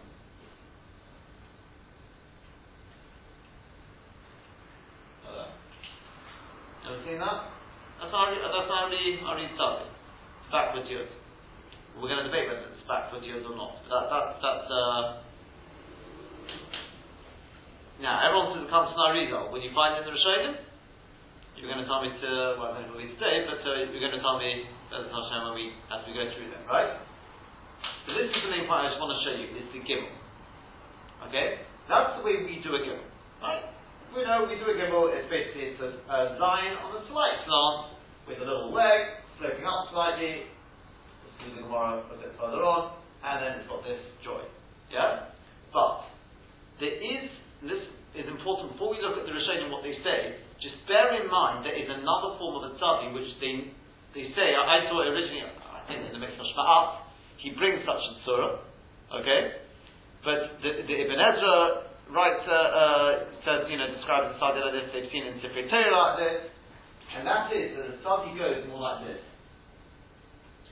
seen 7.06 7.18
that? 7.22 7.50
That's 8.02 8.12
started. 9.54 9.88
Backwards. 10.50 10.90
We're 10.90 12.08
going 12.10 12.22
to 12.24 12.28
debate 12.30 12.48
whether 12.48 12.66
it's 12.70 12.86
back 12.88 13.10
40 13.12 13.26
years 13.26 13.44
or 13.46 13.54
not. 13.54 13.78
That, 13.86 14.10
that, 14.10 14.26
now, 18.00 18.24
everyone 18.24 18.56
says 18.56 18.64
it 18.64 18.72
comes 18.72 18.96
you 19.60 19.70
find 19.76 20.00
in 20.00 20.08
the 20.08 20.14
Rishonim, 20.16 20.56
you're 21.60 21.68
going 21.68 21.84
to 21.84 21.88
tell 21.88 22.00
me 22.00 22.08
to, 22.08 22.30
well, 22.56 22.72
today, 23.20 23.44
but 23.44 23.60
you're 23.60 24.00
going 24.00 24.16
to 24.16 24.24
tell 24.24 24.40
me, 24.40 24.64
when 25.44 25.54
we, 25.54 25.76
as 25.92 26.00
we 26.08 26.16
go 26.16 26.24
through 26.32 26.48
them, 26.48 26.64
right? 26.64 26.96
So 28.08 28.16
this 28.16 28.32
is 28.32 28.32
the 28.32 28.48
main 28.48 28.59
point 28.59 28.59
I 28.70 28.90
just 28.94 29.02
want 29.02 29.12
to 29.14 29.20
show 29.26 29.34
you, 29.34 29.50
is 29.58 29.68
the 29.74 29.82
gimel. 29.82 30.14
Okay? 31.26 31.66
That's 31.90 32.18
the 32.18 32.22
way 32.22 32.38
we 32.46 32.62
do 32.62 32.70
a 32.74 32.80
gimel. 32.86 33.06
Right? 33.42 33.66
We 34.14 34.22
know 34.22 34.46
we 34.46 34.58
do 34.58 34.66
a 34.70 34.76
gimel, 34.78 35.10
it's 35.10 35.26
basically 35.26 35.74
it's 35.74 35.82
a, 35.82 35.90
a 36.06 36.18
line 36.38 36.78
on 36.78 36.94
a 36.98 37.02
slight 37.10 37.36
slant 37.46 37.98
with 38.26 38.38
a 38.38 38.46
little 38.46 38.70
leg 38.70 39.20
sloping 39.38 39.64
up 39.64 39.90
slightly, 39.90 40.46
see 41.40 41.50
the 41.56 41.64
Gemara 41.64 42.04
a 42.04 42.16
bit 42.20 42.36
further 42.36 42.60
on, 42.60 43.00
and 43.24 43.36
then 43.40 43.50
it's 43.58 43.68
got 43.68 43.80
this 43.82 44.00
joy. 44.20 44.44
Yeah? 44.92 45.32
But 45.72 46.06
there 46.78 46.94
is, 46.94 47.30
this 47.64 47.82
is 48.14 48.26
important, 48.28 48.76
before 48.76 48.92
we 48.92 49.00
look 49.00 49.16
at 49.16 49.24
the 49.24 49.32
Rishonim 49.32 49.72
what 49.72 49.82
they 49.82 49.96
say, 50.04 50.36
just 50.60 50.76
bear 50.84 51.16
in 51.16 51.30
mind 51.32 51.64
there 51.64 51.76
is 51.76 51.88
another 51.88 52.36
form 52.36 52.60
of 52.60 52.62
a 52.68 52.72
tzadi 52.76 53.14
which 53.16 53.32
they, 53.40 53.72
they 54.12 54.28
say, 54.36 54.52
I, 54.52 54.84
saw 54.90 55.00
it 55.00 55.08
originally, 55.08 55.48
I 55.48 55.80
think 55.88 56.04
in 56.04 56.12
the 56.12 56.20
Mikvah 56.20 56.44
Shma'at, 56.44 57.09
he 57.40 57.56
brings 57.56 57.80
such 57.88 58.04
a 58.04 58.14
surah, 58.24 58.60
okay? 59.16 59.64
But 60.20 60.60
the, 60.60 60.84
the 60.84 60.96
Ibn 61.08 61.16
Ezra 61.16 61.56
writes, 62.12 62.44
uh, 62.44 62.52
uh, 62.52 63.10
says, 63.40 63.64
you 63.72 63.80
know, 63.80 63.88
describes 63.96 64.36
the 64.36 64.36
tzadi 64.36 64.60
like 64.60 64.76
this, 64.76 64.86
they've 64.92 65.08
seen 65.08 65.24
it 65.24 65.40
in 65.40 65.68
Torah 65.72 65.96
like 65.96 66.16
this, 66.20 66.38
and 67.16 67.24
that 67.24 67.48
is 67.56 67.76
that 67.80 67.86
the 67.88 67.98
tzadi 68.04 68.36
goes 68.36 68.68
more 68.68 68.84
like 68.84 69.08
this. 69.08 69.24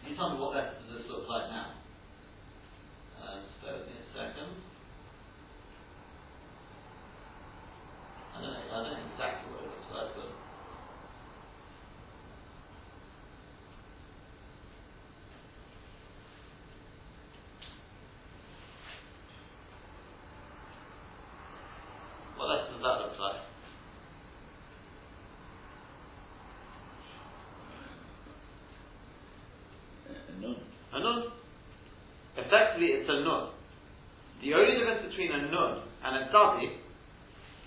You 0.05 0.17
tell 0.17 0.33
me 0.33 0.41
what 0.41 0.55
that, 0.55 0.77
this 0.93 1.05
looks 1.09 1.29
like 1.29 1.49
now. 1.53 1.73
Uh, 3.21 3.45
spare 3.61 3.85
me 3.85 3.93
a 3.93 4.05
second. 4.13 4.53
I 8.33 8.41
don't 8.41 8.53
know, 8.53 8.65
I 8.73 8.77
don't 8.85 8.93
know 8.93 9.05
exactly 9.13 9.53
what 9.53 9.65
it 9.65 9.73
looks 9.73 9.91
like, 9.93 10.11
but 10.17 10.39
What 22.39 22.55
else 22.55 22.71
does 22.71 22.81
that 22.81 23.03
look 23.03 23.19
like? 23.19 23.43
A 30.93 31.01
nun. 31.01 31.33
Effectively, 32.49 32.97
it's 32.97 33.09
a 33.13 33.21
nun. 33.21 33.53
The 34.41 34.57
only 34.57 34.81
difference 34.81 35.05
between 35.05 35.37
a 35.37 35.53
nun 35.53 35.85
and 36.01 36.13
a 36.17 36.23
tzadi 36.33 36.81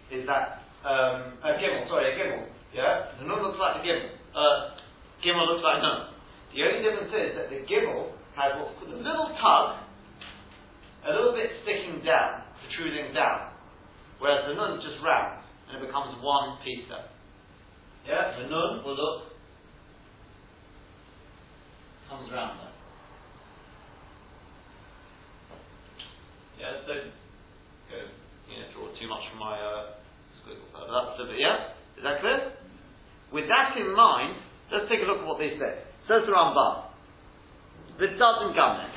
is 0.10 0.26
that 0.26 0.66
um, 0.82 1.38
a 1.46 1.54
gimel. 1.62 1.86
Sorry, 1.86 2.10
a 2.10 2.14
gimel. 2.18 2.50
Yeah, 2.74 3.14
the 3.22 3.30
nun 3.30 3.46
looks 3.46 3.62
like 3.62 3.78
the 3.78 3.86
gimel. 3.86 4.10
Uh, 4.34 4.74
gimel 5.22 5.46
looks 5.54 5.62
like 5.62 5.78
a 5.78 5.84
nun. 5.86 6.00
The 6.58 6.66
only 6.66 6.82
difference 6.82 7.14
is 7.14 7.30
that 7.38 7.54
the 7.54 7.62
gimel 7.70 8.18
has 8.34 8.58
what's 8.58 8.74
called 8.82 8.98
a 8.98 9.02
little 9.06 9.30
tug, 9.38 9.86
a 11.06 11.14
little 11.14 11.38
bit 11.38 11.62
sticking 11.62 12.02
down, 12.02 12.42
protruding 12.66 13.14
down, 13.14 13.54
whereas 14.18 14.50
the 14.50 14.58
nun 14.58 14.82
just 14.82 14.98
round 15.06 15.46
and 15.70 15.78
it 15.78 15.88
becomes 15.88 16.18
one 16.26 16.58
piece. 16.66 16.90
There. 16.90 17.06
Yeah, 18.10 18.34
the 18.42 18.50
nun 18.50 18.82
will 18.82 18.98
look 18.98 19.30
comes 22.10 22.28
round 22.34 22.60
there. 22.60 22.71
Don't 26.88 27.14
go, 27.92 27.98
you 28.50 28.56
know, 28.58 28.68
draw 28.74 28.88
too 28.96 29.08
much 29.08 29.24
from 29.30 29.40
my 29.40 29.56
uh, 29.56 30.00
squiggle. 30.42 30.68
But 30.74 30.88
that's 30.90 31.20
a 31.22 31.26
bit, 31.30 31.40
yeah? 31.40 31.76
Is 31.98 32.04
that 32.04 32.22
clear? 32.22 32.58
With 33.32 33.48
that 33.48 33.78
in 33.80 33.96
mind, 33.96 34.36
let's 34.72 34.90
take 34.92 35.02
a 35.04 35.08
look 35.08 35.24
at 35.24 35.28
what 35.28 35.40
they 35.40 35.56
say. 35.56 35.84
Says 36.10 36.28
the 36.28 36.34
Rambam. 36.34 36.92
The 38.00 38.18
doesn't 38.18 38.56
then. 38.58 38.92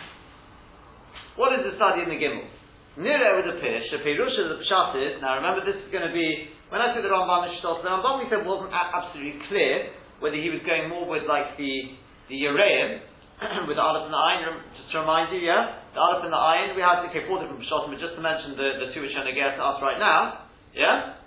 What 1.37 1.53
is 1.59 1.67
the 1.67 1.75
study 1.77 2.07
in 2.07 2.11
the 2.11 2.19
Gimel? 2.19 2.47
Nira 2.95 3.43
with 3.43 3.51
a 3.51 3.59
pish, 3.59 3.91
a 3.91 3.99
pirusha 4.07 4.55
the 4.55 4.63
pshat 4.63 4.95
is, 5.03 5.19
now 5.19 5.35
remember 5.35 5.67
this 5.67 5.75
is 5.83 5.91
going 5.91 6.07
to 6.07 6.15
be, 6.15 6.55
when 6.71 6.79
I 6.79 6.95
said 6.95 7.03
the 7.03 7.11
Rambam 7.11 7.51
is 7.51 7.59
the 7.59 7.91
Rambam 7.91 8.23
we 8.23 8.31
said 8.31 8.47
wasn't 8.47 8.71
absolutely 8.71 9.43
clear 9.51 9.91
whether 10.23 10.39
he 10.39 10.47
was 10.47 10.63
going 10.63 10.89
more 10.89 11.03
with 11.03 11.27
like 11.27 11.59
the, 11.59 11.99
the 12.31 12.39
Yereim, 12.39 13.03
with 13.69 13.77
the 13.77 13.83
Aleph 13.83 14.07
and 14.07 14.15
the 14.15 14.21
Ayin, 14.21 14.47
just 14.79 14.91
to 14.95 15.03
remind 15.03 15.35
you, 15.35 15.43
yeah? 15.43 15.83
The 15.95 16.01
Aleph 16.01 16.23
and 16.23 16.33
the 16.33 16.39
Ayin, 16.39 16.79
we 16.79 16.83
have, 16.83 17.03
okay, 17.11 17.27
four 17.27 17.43
different 17.43 17.63
Pshatim, 17.67 17.91
but 17.91 17.99
just 17.99 18.15
to 18.15 18.23
mention 18.23 18.55
the, 18.55 18.87
the 18.87 18.89
two 18.95 19.03
which 19.03 19.11
are 19.19 19.27
going 19.27 19.35
to 19.35 19.39
get 19.39 19.59
us 19.59 19.79
right 19.83 19.99
now, 19.99 20.47
yeah? 20.71 21.19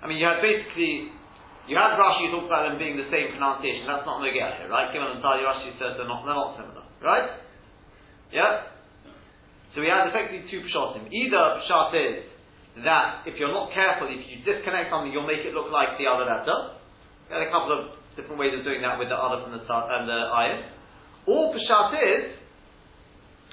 I 0.00 0.06
mean, 0.06 0.22
you 0.22 0.26
have 0.30 0.40
basically, 0.40 1.12
you 1.66 1.74
had 1.74 1.98
Rashi 1.98 2.30
talk 2.32 2.46
about 2.46 2.70
them 2.70 2.78
being 2.78 2.96
the 2.96 3.10
same 3.10 3.34
pronunciation, 3.34 3.84
that's 3.84 4.06
not 4.06 4.22
Nogea 4.22 4.62
here, 4.62 4.70
right? 4.70 4.88
Given 4.94 5.10
and 5.10 5.22
Tali, 5.22 5.42
Rashi 5.42 5.74
says 5.76 5.98
they're 5.98 6.08
not, 6.08 6.22
they're 6.22 6.38
not 6.38 6.56
similar, 6.56 6.86
right? 7.02 7.36
Yeah? 8.30 8.70
So 9.74 9.82
we 9.82 9.90
have 9.90 10.06
effectively 10.10 10.46
two 10.50 10.66
Pshatim. 10.70 11.10
Either 11.10 11.42
Pshat 11.66 11.90
is 11.94 12.16
that 12.82 13.26
if 13.26 13.38
you're 13.38 13.52
not 13.52 13.74
careful, 13.74 14.06
if 14.10 14.22
you 14.26 14.42
disconnect 14.46 14.90
something, 14.90 15.10
you'll 15.10 15.26
make 15.26 15.42
it 15.42 15.54
look 15.54 15.70
like 15.70 15.98
the 15.98 16.06
other 16.06 16.26
letter. 16.26 16.78
We 17.28 17.38
had 17.38 17.46
a 17.46 17.50
couple 17.50 17.70
of 17.74 17.99
different 18.16 18.38
ways 18.38 18.54
of 18.56 18.64
doing 18.64 18.82
that 18.82 18.98
with 18.98 19.08
the 19.08 19.16
Aleph 19.16 19.46
and 19.46 19.54
the, 19.54 19.62
and 19.62 20.04
the 20.08 20.20
Ayin. 20.34 20.60
All 21.26 21.54
Pshat 21.54 21.92
is, 21.94 22.24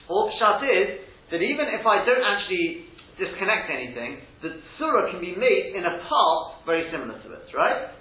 or 0.10 0.32
Pshat 0.32 0.62
is 0.66 0.88
that 1.32 1.42
even 1.44 1.68
if 1.76 1.86
I 1.86 2.06
don't 2.06 2.24
actually 2.24 2.88
disconnect 3.20 3.70
anything, 3.70 4.22
the 4.42 4.62
surah 4.78 5.12
can 5.12 5.20
be 5.20 5.36
made 5.36 5.74
in 5.76 5.84
a 5.84 6.00
part 6.06 6.66
very 6.66 6.90
similar 6.92 7.18
to 7.18 7.28
it, 7.34 7.46
right? 7.54 7.92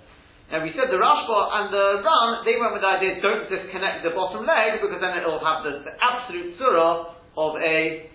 Now 0.52 0.62
we 0.62 0.70
said 0.78 0.92
the 0.94 1.00
Rashba 1.00 1.38
and 1.58 1.66
the 1.74 1.86
Ran, 2.06 2.46
they 2.46 2.54
went 2.60 2.70
with 2.70 2.84
the 2.84 2.92
idea 2.92 3.18
don't 3.18 3.50
disconnect 3.50 4.06
the 4.06 4.14
bottom 4.14 4.46
leg 4.46 4.78
because 4.78 5.02
then 5.02 5.18
it'll 5.18 5.42
have 5.42 5.66
the, 5.66 5.82
the 5.82 5.94
absolute 5.98 6.54
surah 6.54 7.18
of 7.34 7.58
a 7.58 8.10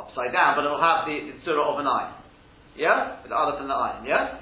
upside 0.00 0.32
down, 0.32 0.56
but 0.56 0.64
it'll 0.66 0.82
have 0.82 1.06
the, 1.06 1.30
the 1.30 1.36
surah 1.44 1.76
of 1.76 1.78
an 1.78 1.86
eye. 1.86 2.16
Yeah? 2.74 3.22
With 3.22 3.30
the 3.30 3.36
Aleph 3.36 3.60
and 3.60 3.70
the 3.70 3.74
eye, 3.74 4.02
yeah? 4.02 4.40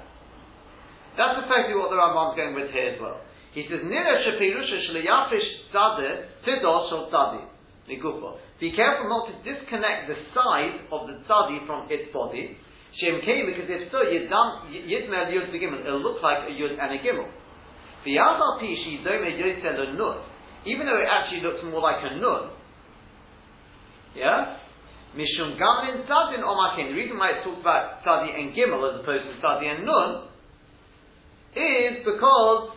That's 1.19 1.35
effectively 1.43 1.75
what 1.75 1.91
the 1.91 1.99
Rambam's 1.99 2.39
going 2.39 2.55
with 2.55 2.71
here 2.71 2.95
as 2.95 2.97
well. 3.03 3.19
He 3.51 3.67
says, 3.67 3.83
Nira 3.83 4.23
shepirusha 4.23 4.87
shliyafish 4.87 5.75
tzadeh 5.75 6.47
tidos 6.47 6.87
shel 6.87 7.11
tzadi. 7.11 7.43
Be 7.89 8.71
careful 8.71 9.09
not 9.11 9.27
to 9.27 9.33
disconnect 9.43 10.07
the 10.07 10.15
side 10.31 10.79
of 10.87 11.11
the 11.11 11.19
tzadi 11.27 11.67
from 11.67 11.91
its 11.91 12.07
body. 12.13 12.55
Shem 12.95 13.19
because 13.19 13.67
if 13.67 13.91
so, 13.91 13.99
yidmel 14.07 15.27
yud 15.27 15.51
begimel. 15.51 15.83
It'll 15.83 15.99
look 15.99 16.23
like 16.23 16.47
a 16.47 16.55
yud 16.55 16.79
and 16.79 16.87
a 16.95 16.99
gimel. 17.03 17.27
V'yazal 18.07 18.63
pishi 18.63 19.03
dome 19.03 19.27
yosel 19.27 19.75
a 19.75 19.97
nun. 19.97 20.23
Even 20.65 20.85
though 20.85 21.01
it 21.03 21.07
actually 21.09 21.41
looks 21.41 21.59
more 21.65 21.81
like 21.81 21.99
a 21.99 22.15
nun. 22.15 22.51
Yeah? 24.15 24.55
Mishum 25.17 25.59
gamin 25.59 26.07
tzadin 26.07 26.47
omakin. 26.47 26.89
The 26.89 26.95
reason 26.95 27.17
why 27.17 27.31
it's 27.35 27.43
talked 27.43 27.59
about 27.59 28.05
tzadi 28.05 28.39
and 28.39 28.55
gimel 28.55 28.87
as 28.87 29.01
opposed 29.01 29.25
to 29.25 29.35
tzadi 29.43 29.65
and 29.67 29.85
nun 29.85 30.28
is 31.55 32.05
because 32.05 32.75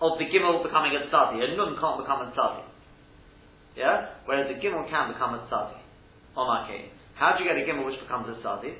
of 0.00 0.18
the 0.18 0.26
gimel 0.26 0.62
becoming 0.62 0.94
a 0.94 1.06
tzadi. 1.10 1.42
A 1.42 1.56
nun 1.56 1.76
can't 1.78 1.98
become 1.98 2.26
a 2.26 2.30
tzadi. 2.34 2.62
Yeah? 3.76 4.14
Whereas 4.26 4.50
a 4.50 4.58
gimel 4.58 4.88
can 4.90 5.12
become 5.12 5.34
a 5.34 5.46
tzadi. 5.50 5.78
On 6.36 6.46
our 6.46 6.66
case. 6.68 6.90
How 7.14 7.34
do 7.36 7.42
you 7.42 7.50
get 7.50 7.58
a 7.58 7.66
gimel 7.66 7.86
which 7.86 7.98
becomes 8.00 8.26
a 8.30 8.38
tzadi? 8.42 8.74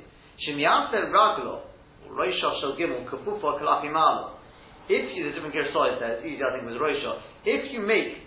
Shemiyase 0.47 1.11
raglo, 1.11 1.63
roisha 2.11 2.61
shel 2.61 2.77
gimel, 2.79 3.09
kafufa 3.09 3.61
kalafi 3.61 3.93
malo. 3.93 4.39
If 4.89 5.15
you, 5.15 5.25
there's 5.25 5.35
different 5.35 5.55
gersois 5.55 5.99
there, 5.99 6.19
it's 6.19 6.27
easy 6.27 6.41
I 6.43 6.57
think 6.57 6.71
with 6.71 6.81
roisha. 6.81 7.21
If 7.45 7.73
you 7.73 7.81
make 7.83 8.23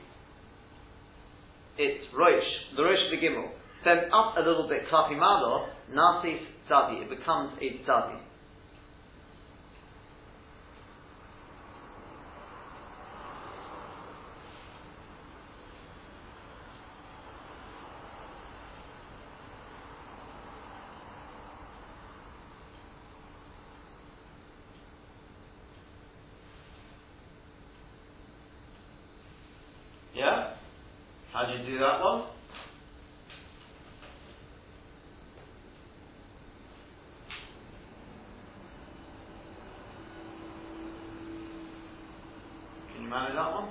it 1.77 2.01
roish, 2.13 2.75
the 2.75 2.83
roish 2.83 3.05
of 3.05 3.11
the 3.11 3.25
gimel, 3.25 3.49
then 3.83 4.11
up 4.13 4.35
a 4.37 4.41
little 4.41 4.67
bit 4.67 4.83
kalafi 4.91 5.17
malo, 5.17 5.67
nasis 5.91 6.39
tzadi, 6.69 7.03
it 7.03 7.09
becomes 7.09 7.57
a 7.59 7.89
tzadi. 7.89 8.19
manage 43.11 43.35
that 43.35 43.51
one? 43.51 43.69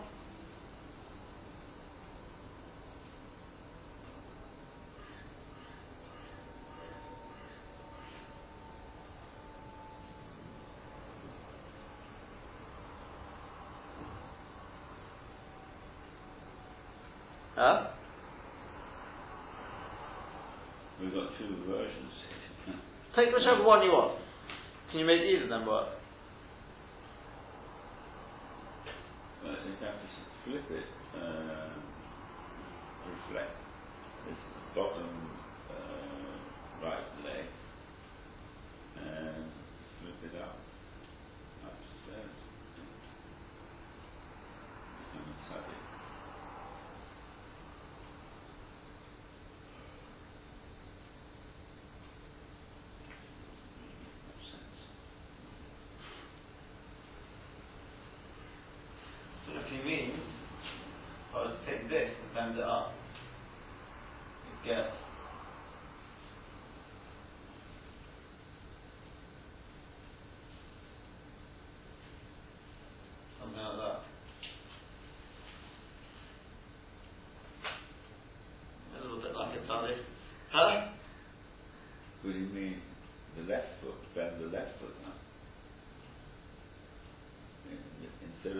Huh? 17.57 17.87
We've 21.01 21.15
got 21.15 21.31
two 21.39 21.57
versions. 21.67 22.13
Take 23.17 23.35
whichever 23.35 23.63
one 23.65 23.83
you 23.83 23.91
want. 23.91 24.19
Can 24.91 25.01
you 25.01 25.07
make 25.07 25.23
either 25.23 25.49
then 25.49 25.67
work? 25.67 26.00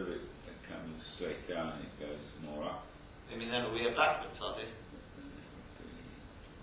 Of 0.01 0.09
it 0.09 0.25
coming 0.69 0.97
straight 1.17 1.45
down, 1.49 1.81
it 1.85 1.93
goes 2.01 2.25
more 2.45 2.65
up. 2.65 2.87
I 3.33 3.37
mean, 3.37 3.51
then 3.51 3.63
it'll 3.65 3.77
be 3.77 3.87
a 3.87 3.95
backwards, 3.95 4.39
are? 4.41 4.67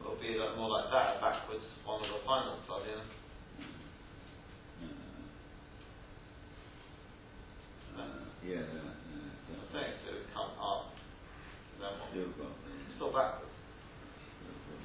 It'll 0.01 0.20
be 0.20 0.36
like, 0.39 0.58
more 0.58 0.70
like 0.70 0.89
that, 0.91 1.17
a 1.17 1.22
backwards 1.22 1.63
one 1.86 2.03
of 2.03 2.10
the 2.10 2.20
finals, 2.25 2.63
are 2.70 2.82
they? 2.84 3.00
Uh, 7.98 8.27
yeah, 8.46 8.62
that, 8.62 8.84
uh, 8.84 8.91
I'm 8.91 9.56
that, 9.56 9.72
saying, 9.74 9.94
so 10.06 10.12
it 10.20 10.27
come 10.36 10.51
up, 10.62 10.91
then 11.79 11.96
what? 11.98 12.12
still 12.12 12.29
got 12.36 12.53
the, 12.62 12.72
Still 12.96 13.12
backwards. 13.15 13.56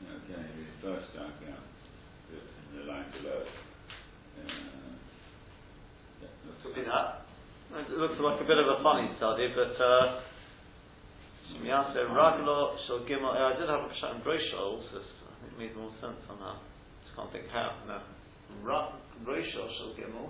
Okay, 0.08 0.44
the 0.58 0.66
first 0.82 1.08
diagram, 1.16 1.64
the, 2.32 2.38
in 2.38 2.70
the 2.80 2.84
line 2.92 3.10
below, 3.12 3.42
uh, 3.44 4.92
that 6.22 6.32
looks 6.46 6.62
Could 6.64 6.76
be 6.76 6.82
that. 6.84 7.24
It 7.72 7.87
looks 7.98 8.20
like 8.22 8.40
a 8.42 8.48
bit 8.48 8.58
of 8.58 8.68
a 8.68 8.84
funny 8.84 9.10
study, 9.18 9.50
but 9.54 9.74
uh, 9.82 10.22
Shmiyase 11.50 11.98
Raglo 12.14 12.78
Shal 12.88 13.02
Gimel. 13.10 13.34
I 13.34 13.58
did 13.58 13.70
have 13.70 13.82
a 13.82 13.92
shot 14.00 14.16
in 14.16 14.22
Brosha 14.22 14.58
also. 14.60 15.02
so 15.02 15.24
I 15.26 15.34
think 15.42 15.54
it 15.54 15.60
made 15.60 15.76
more 15.76 15.92
sense 16.02 16.18
somehow. 16.28 16.62
Just 17.04 17.16
can't 17.18 17.32
think 17.32 17.50
how. 17.52 17.74
No. 17.88 18.00
Brosha 19.26 19.52
Shal 19.54 19.94
Gimel. 19.98 20.30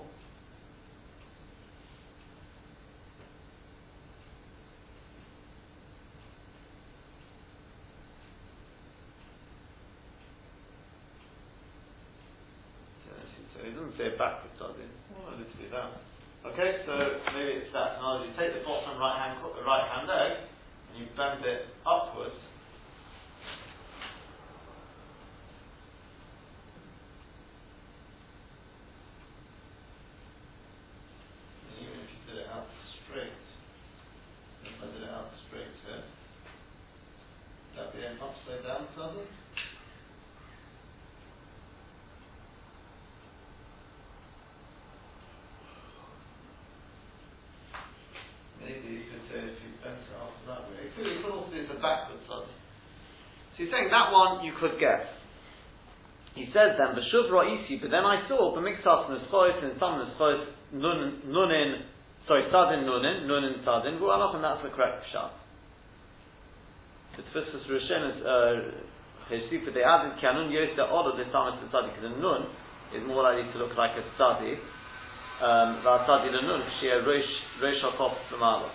So 13.58 13.66
he 13.66 13.72
doesn't 13.74 13.98
say 13.98 14.14
it 14.14 14.18
backwards, 14.22 14.54
does 14.62 14.78
he? 14.78 14.86
Well, 15.18 15.34
it 15.34 15.50
to 15.50 15.58
be 15.58 15.66
that. 15.74 15.90
Okay, 16.46 16.86
so 16.86 16.94
maybe 17.34 17.58
it's 17.58 17.74
that. 17.74 17.98
In 17.98 18.06
other 18.06 18.22
words, 18.22 18.30
you 18.30 18.34
take 18.38 18.54
the 18.54 18.62
bottom 18.62 19.02
right 19.02 19.18
hand 19.18 19.42
co- 19.42 19.58
right 19.66 19.82
hand 19.90 20.08
leg 20.08 20.46
and 20.94 21.02
you 21.02 21.10
bend 21.18 21.42
it 21.44 21.66
upwards. 21.82 22.38
And 31.66 31.82
even 31.82 31.98
if 31.98 32.10
you 32.14 32.20
did 32.30 32.38
it 32.46 32.50
out 32.54 32.70
straight, 33.10 33.42
if 34.70 34.78
I 34.78 34.86
did 34.86 35.02
it 35.02 35.10
out 35.10 35.34
straight 35.50 35.74
here, 35.90 36.06
upside 38.22 38.64
down 38.66 38.88
something? 38.98 39.30
Maybe 48.62 49.00
you 49.00 49.04
could 49.08 49.24
say 49.32 49.48
you 49.48 49.80
bent 49.80 50.02
it 50.02 50.18
up 50.20 50.34
that 50.50 50.68
way. 50.68 50.92
Could, 50.96 51.08
it 51.08 51.24
could 51.24 51.32
also 51.32 51.52
be 51.52 51.64
the 51.64 51.80
backward 51.80 52.20
side. 52.28 52.52
So 53.56 53.58
he's 53.64 53.72
saying 53.72 53.90
that 53.90 54.12
one 54.12 54.44
you 54.44 54.54
could 54.60 54.76
get. 54.80 55.18
He 56.36 56.46
says 56.54 56.78
then, 56.78 56.94
B'shuv 56.94 57.34
ra'isi, 57.34 57.82
but 57.82 57.90
then 57.90 58.06
I 58.06 58.28
saw, 58.28 58.54
b'miktas 58.54 59.10
neschois, 59.10 59.58
and 59.64 59.74
some 59.80 59.98
neschois, 59.98 60.46
nunin, 60.76 61.82
sorry, 62.28 62.46
sadin 62.52 62.86
nunin, 62.86 63.26
nunin 63.26 63.66
sadin, 63.66 63.98
and 63.98 64.44
that's 64.44 64.62
the 64.62 64.70
correct 64.70 65.02
shot 65.12 65.34
the 67.18 67.24
Tfisus 67.34 67.66
Rishon 67.66 68.02
is 68.14 68.18
uh, 68.22 68.54
Cheshipa 69.30 69.74
they 69.74 69.84
added 69.84 70.22
Kanun 70.22 70.54
Yosef 70.54 70.78
Ola 70.90 71.18
the 71.18 71.24
Samas 71.34 71.58
Tzadi 71.74 71.90
because 71.90 72.06
a 72.06 72.22
Nun 72.22 72.46
is 72.96 73.06
more 73.06 73.24
likely 73.24 73.52
to 73.52 73.58
look 73.58 73.76
like 73.76 73.92
a 73.98 74.06
Tzadi 74.22 74.54
um, 75.42 75.82
Tzadi 75.84 76.32
the 76.32 76.42
Nun 76.46 76.62
because 76.62 76.78
she 76.80 76.88
a 76.88 77.02
Rosh 77.02 77.26
Rosh 77.62 77.82
Hakof 77.84 78.14
from 78.30 78.44
Allah. 78.44 78.72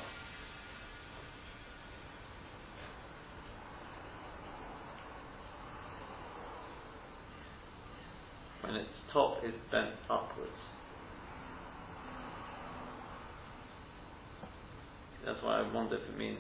When 8.63 8.75
its 8.75 8.91
top 9.13 9.39
is 9.45 9.55
bent 9.71 9.95
upwards. 10.11 10.51
That's 15.25 15.39
why 15.45 15.61
I 15.61 15.73
wonder 15.73 15.97
if 15.97 16.03
it 16.03 16.19
means 16.19 16.39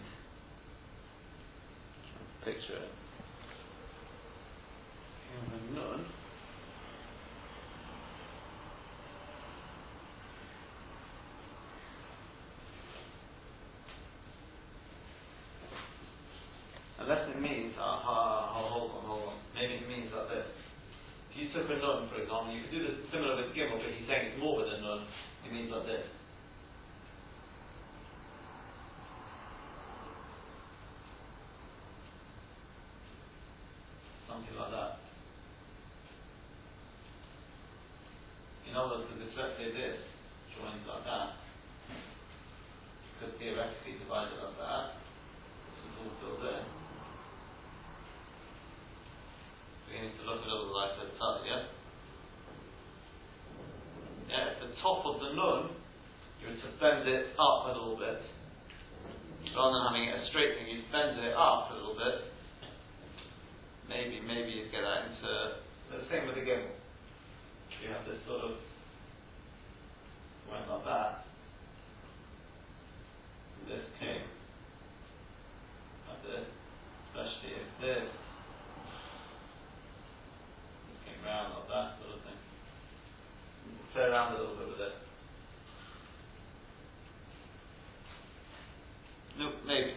Picture 2.44 2.74
it. 2.74 2.90
Unless 17.02 17.34
it 17.34 17.42
means, 17.42 17.74
uh, 17.78 17.82
uh, 17.82 18.54
hold 18.54 18.90
on, 18.94 19.02
hold 19.02 19.28
on. 19.34 19.38
Maybe 19.58 19.74
it 19.82 19.88
means 19.90 20.06
like 20.14 20.30
this. 20.30 20.46
If 21.30 21.34
you 21.34 21.46
took 21.50 21.66
a 21.66 21.74
nun, 21.82 22.06
for 22.06 22.22
example, 22.22 22.54
you 22.54 22.62
could 22.62 22.70
do 22.70 22.86
this 22.86 23.10
similar 23.10 23.42
with 23.42 23.50
gimel, 23.58 23.82
but 23.82 23.90
he's 23.90 24.06
saying 24.06 24.30
it's 24.30 24.38
more 24.38 24.62
than 24.62 24.78
a 24.78 24.80
nun. 24.80 25.06
It 25.42 25.50
means 25.52 25.66
like 25.74 25.82
this. 25.82 26.06
Something 34.30 34.54
like 34.54 34.70
that. 34.70 35.02
In 38.70 38.76
say 39.32 39.72
this 39.72 39.96
joins 40.52 40.84
like 40.84 41.04
that, 41.08 41.40
could 43.16 43.32
theoretically 43.40 43.96
divide 43.96 44.28
it 44.28 44.40
like 44.44 44.58
that. 44.60 44.84
This 45.72 45.88
is 45.88 45.94
all 45.96 46.12
filled 46.20 46.44
in. 46.52 46.64
We 49.88 49.92
need 50.04 50.16
to 50.20 50.24
look 50.28 50.44
at 50.44 50.52
it 50.52 50.68
like 50.76 50.92
the 51.00 51.08
top, 51.16 51.40
yeah? 51.48 51.64
Yeah, 54.28 54.52
at 54.52 54.60
the 54.60 54.76
top 54.84 55.04
of 55.08 55.20
the 55.20 55.32
nun, 55.32 55.80
you 56.40 56.52
were 56.52 56.60
to 56.60 56.70
bend 56.76 57.08
it 57.08 57.32
up 57.40 57.68
a 57.68 57.76
little 57.76 57.96
bit. 57.96 58.20
Rather 59.56 59.72
than 59.80 59.84
having 59.88 60.08
it 60.08 60.16
a 60.16 60.28
straight 60.28 60.60
thing, 60.60 60.68
you 60.68 60.84
bend 60.92 61.16
it 61.20 61.36
up 61.36 61.72
a 61.72 61.74
little 61.76 61.96
bit. 61.96 62.28
Maybe, 63.88 64.20
maybe 64.20 64.60
you 64.60 64.68
get 64.68 64.84
that 64.84 65.08
into 65.08 65.32
the 65.92 66.04
same 66.08 66.28
with 66.28 66.36
the 66.36 66.44
gimel. 66.44 66.72
You 67.80 67.92
have 67.92 68.04
this 68.08 68.20
sort 68.24 68.44
of 68.44 68.71
went 70.52 70.68
like 70.68 70.84
that. 70.84 71.24
This 73.64 73.84
came 73.96 74.28
like 76.12 76.20
this, 76.28 76.44
especially 77.08 77.56
if 77.56 77.68
this 77.80 78.04
this 80.84 80.98
came 81.08 81.24
round 81.24 81.56
like 81.56 81.68
that 81.72 81.88
sort 82.04 82.12
of 82.12 82.20
thing. 82.28 82.36
play 83.96 84.04
around 84.12 84.36
a 84.36 84.44
little 84.44 84.60
bit 84.60 84.68
with 84.76 84.82
it. 84.84 84.94
No, 89.40 89.56
maybe. 89.64 89.96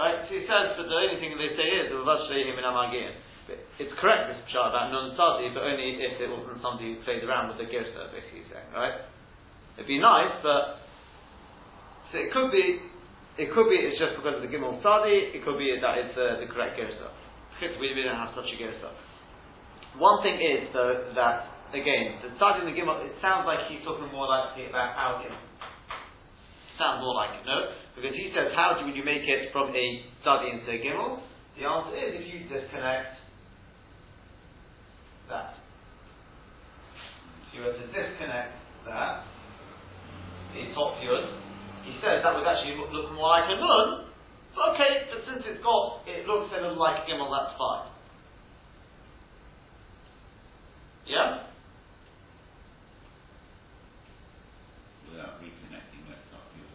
Right? 0.00 0.24
So 0.24 0.32
he 0.32 0.48
says, 0.48 0.72
but 0.80 0.88
the 0.88 0.96
only 0.96 1.20
thing 1.20 1.36
they 1.36 1.52
say 1.52 1.68
is, 1.84 1.92
that 1.92 3.60
it's 3.76 3.92
correct 4.00 4.32
this 4.32 4.40
shot 4.48 4.72
about 4.72 4.88
non 4.88 5.12
sadi, 5.12 5.52
but 5.52 5.60
only 5.68 6.00
if 6.00 6.16
it 6.16 6.30
wasn't 6.30 6.64
somebody 6.64 6.96
who 6.96 7.04
played 7.04 7.20
around 7.20 7.52
with 7.52 7.60
the 7.60 7.68
girsa, 7.68 8.08
basically 8.08 8.48
saying, 8.48 8.72
right? 8.72 9.04
It'd 9.76 9.88
be 9.88 9.98
nice, 9.98 10.36
but 10.42 10.82
so 12.12 12.20
it 12.20 12.28
could 12.32 12.52
be, 12.52 12.80
it 13.40 13.48
could 13.56 13.72
be 13.72 13.78
it's 13.80 13.96
just 13.96 14.20
because 14.20 14.36
of 14.36 14.42
the 14.44 14.52
gimel 14.52 14.76
sadi, 14.84 15.32
it 15.32 15.40
could 15.44 15.56
be 15.56 15.72
that 15.80 15.94
it's 15.96 16.16
uh, 16.16 16.40
the 16.40 16.48
correct 16.52 16.76
girsa. 16.76 17.08
We, 17.80 17.94
we 17.94 18.02
don't 18.02 18.18
have 18.18 18.34
such 18.34 18.50
a 18.50 18.56
girsa. 18.58 18.90
One 19.96 20.20
thing 20.20 20.36
is 20.36 20.68
though 20.74 21.14
that 21.14 21.48
again, 21.72 22.20
the 22.20 22.36
sadi 22.36 22.66
and 22.66 22.68
the 22.68 22.76
gimel, 22.76 23.00
it 23.00 23.16
sounds 23.24 23.48
like 23.48 23.64
he's 23.72 23.80
talking 23.80 24.12
more 24.12 24.28
likely 24.28 24.68
about 24.68 24.92
our 24.92 25.24
gimel. 25.24 25.40
Sounds 26.76 27.00
more 27.00 27.14
like 27.14 27.40
it, 27.40 27.44
no? 27.46 27.72
Because 27.96 28.16
he 28.16 28.32
says, 28.32 28.52
how 28.56 28.80
do 28.80 28.88
you 28.88 29.04
make 29.04 29.28
it 29.28 29.52
from 29.52 29.68
a 29.76 29.86
Sadi 30.24 30.48
into 30.48 30.72
a 30.72 30.80
gimel? 30.80 31.20
The 31.58 31.68
answer 31.68 31.96
is 31.96 32.16
if 32.16 32.24
you 32.32 32.48
disconnect 32.48 33.20
that. 35.28 35.54
If 37.46 37.48
you 37.54 37.60
were 37.60 37.76
to 37.76 37.86
disconnect 37.92 38.56
that, 38.88 39.24
the 40.52 40.72
top 40.76 41.00
yud, 41.00 41.24
he 41.84 41.96
says 41.98 42.22
that 42.22 42.32
would 42.36 42.46
actually 42.46 42.78
look 42.78 43.12
more 43.12 43.28
like 43.28 43.48
a 43.48 43.56
nun. 43.56 44.12
But 44.54 44.76
okay, 44.76 45.08
but 45.08 45.24
since 45.24 45.42
it's 45.48 45.62
got, 45.64 46.04
it 46.06 46.28
looks 46.28 46.52
a 46.52 46.60
little 46.60 46.78
like 46.78 47.02
a 47.02 47.04
gimel, 47.08 47.32
that's 47.32 47.56
fine. 47.56 47.88
Yeah? 51.08 51.48
Without 55.08 55.40
reconnecting 55.40 56.04
that 56.12 56.20
top 56.30 56.44
view. 56.52 56.68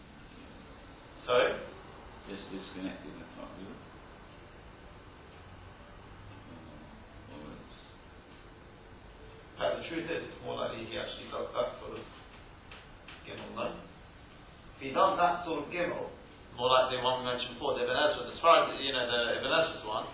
Sorry? 1.24 1.54
Just 2.28 2.44
disconnecting 2.50 3.14
the 3.14 3.26
top 3.38 3.48
view. 3.56 3.72
But 9.58 9.82
the 9.82 9.88
truth 9.90 10.06
is, 10.06 10.22
it's 10.22 10.38
more 10.46 10.54
likely 10.54 10.86
he 10.86 10.94
actually 10.98 11.26
does 11.34 11.50
that 11.50 11.78
sort 11.82 11.98
of 11.98 12.04
gimel, 13.26 13.54
no? 13.58 13.74
If 14.78 14.86
he 14.86 14.90
does 14.94 15.18
that 15.18 15.42
sort 15.42 15.66
of 15.66 15.74
gimel, 15.74 16.06
more 16.54 16.70
like 16.70 16.94
the 16.94 17.02
one 17.02 17.26
we 17.26 17.34
mentioned 17.34 17.58
before, 17.58 17.74
the 17.74 17.82
Ibn 17.82 17.98
Ezra, 17.98 18.30
as 18.30 18.38
far 18.38 18.62
as, 18.62 18.78
you 18.78 18.94
know, 18.94 19.10
the 19.10 19.42
Ibn 19.42 19.50
Ezra's 19.50 19.82
one, 19.82 20.06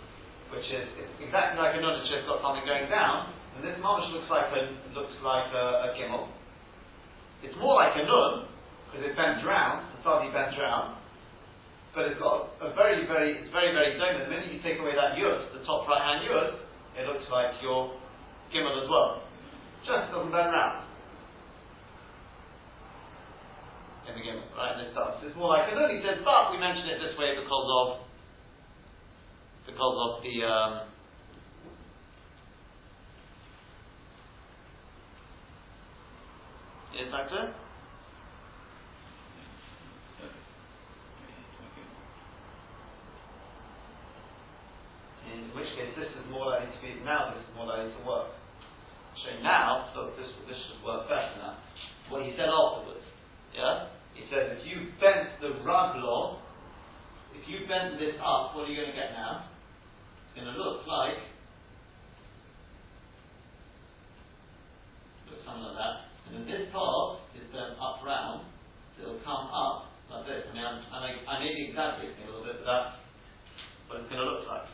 which 0.48 0.64
is 0.72 0.88
exactly 1.20 1.60
like 1.60 1.76
a 1.76 1.84
nun, 1.84 2.00
it's 2.00 2.08
just 2.08 2.24
got 2.24 2.40
something 2.40 2.64
going 2.64 2.88
down, 2.88 3.28
and 3.56 3.60
this 3.60 3.76
mamish 3.84 4.08
looks 4.16 4.32
like 4.32 4.48
a, 4.56 4.72
looks 4.96 5.12
like 5.20 5.52
a, 5.52 5.64
a 5.84 5.88
gimel. 6.00 6.32
It's 7.44 7.52
more 7.60 7.76
like 7.76 7.92
a 7.92 8.08
nun, 8.08 8.48
because 8.88 9.04
it 9.04 9.12
bends 9.12 9.44
around, 9.44 9.84
the 9.92 10.00
sadi 10.00 10.32
bends 10.32 10.56
around, 10.56 10.96
but 11.92 12.08
it's 12.08 12.16
got 12.16 12.56
a 12.64 12.72
very, 12.72 13.04
very, 13.04 13.44
it's 13.44 13.52
very, 13.52 13.68
very 13.76 14.00
dominant. 14.00 14.28
The 14.28 14.32
minute 14.32 14.48
you 14.48 14.64
take 14.64 14.80
away 14.80 14.96
that 14.96 15.20
yud, 15.20 15.52
the 15.52 15.60
top 15.68 15.84
right 15.84 16.00
hand 16.00 16.24
yud, 16.24 16.56
it 16.96 17.04
looks 17.04 17.28
like 17.28 17.52
your 17.60 17.92
gimel 18.48 18.80
as 18.80 18.88
well. 18.88 19.28
Just 19.84 20.08
doesn't 20.08 20.32
bend 20.32 20.56
round. 20.56 20.83
In 24.14 24.22
the 24.22 24.22
gimel, 24.22 24.46
right? 24.54 24.78
And 24.78 24.86
it 24.86 24.94
does. 24.94 25.18
It's 25.26 25.34
more 25.34 25.50
like, 25.50 25.66
then 25.66 25.90
he 25.90 25.98
says, 26.06 26.22
but 26.22 26.54
we 26.54 26.62
mention 26.62 26.86
it 26.86 27.02
this 27.02 27.18
way 27.18 27.34
because 27.34 27.66
of, 27.82 28.06
because 29.66 29.96
of 29.98 30.22
the, 30.22 30.34
um, 30.46 30.72
is 36.94 37.10
that 37.10 37.26
clear? 37.26 37.50
in 45.34 45.50
which 45.56 45.70
case 45.74 45.90
this 45.98 46.10
is 46.14 46.24
more 46.30 46.54
likely 46.54 46.70
to 46.70 46.78
be, 46.78 46.94
now 47.02 47.34
this 47.34 47.42
is 47.42 47.50
more 47.58 47.66
likely 47.66 47.90
to 47.90 48.02
work. 48.06 48.30
So 49.24 49.34
now, 49.42 49.90
look, 49.96 50.14
this, 50.14 50.30
this 50.46 50.58
should 50.68 50.84
work 50.86 51.10
better 51.10 51.34
now. 51.42 51.58
What 52.12 52.22
he 52.22 52.36
said 52.38 52.50
afterwards, 52.50 53.06
yeah? 53.50 53.90
He 54.14 54.28
says 54.30 54.54
if 54.54 54.62
you 54.62 54.94
bent 55.02 55.40
the 55.42 55.58
raglo, 55.66 56.38
if 57.34 57.42
you 57.50 57.66
bend 57.66 57.98
this 57.98 58.14
up, 58.22 58.54
what 58.54 58.68
are 58.68 58.70
you 58.70 58.78
going 58.78 58.94
to 58.94 58.98
get 58.98 59.10
now? 59.16 59.50
It's 60.28 60.34
going 60.38 60.50
to 60.50 60.54
look 60.54 60.86
like, 60.86 61.18
look 65.32 65.40
something 65.42 65.66
like 65.66 65.78
that. 65.80 65.96
And 66.28 66.30
then 66.36 66.44
this 66.46 66.68
part 66.70 67.24
is 67.34 67.48
bent 67.50 67.74
up 67.80 68.04
round, 68.06 68.46
so 68.94 69.08
it'll 69.08 69.24
come 69.26 69.50
up 69.50 69.90
like 70.12 70.28
this. 70.30 70.46
I 70.46 70.50
mean, 70.52 70.62
I'm, 70.62 70.78
I, 70.92 70.96
may, 71.00 71.12
I 71.26 71.34
may 71.42 71.50
be 71.56 71.72
exaggerating 71.72 72.22
a 72.22 72.30
little 72.30 72.44
bit, 72.44 72.60
but 72.62 72.68
that's 72.68 72.92
what 73.88 74.04
it's 74.04 74.10
going 74.12 74.20
to 74.20 74.28
look 74.28 74.46
like 74.46 74.68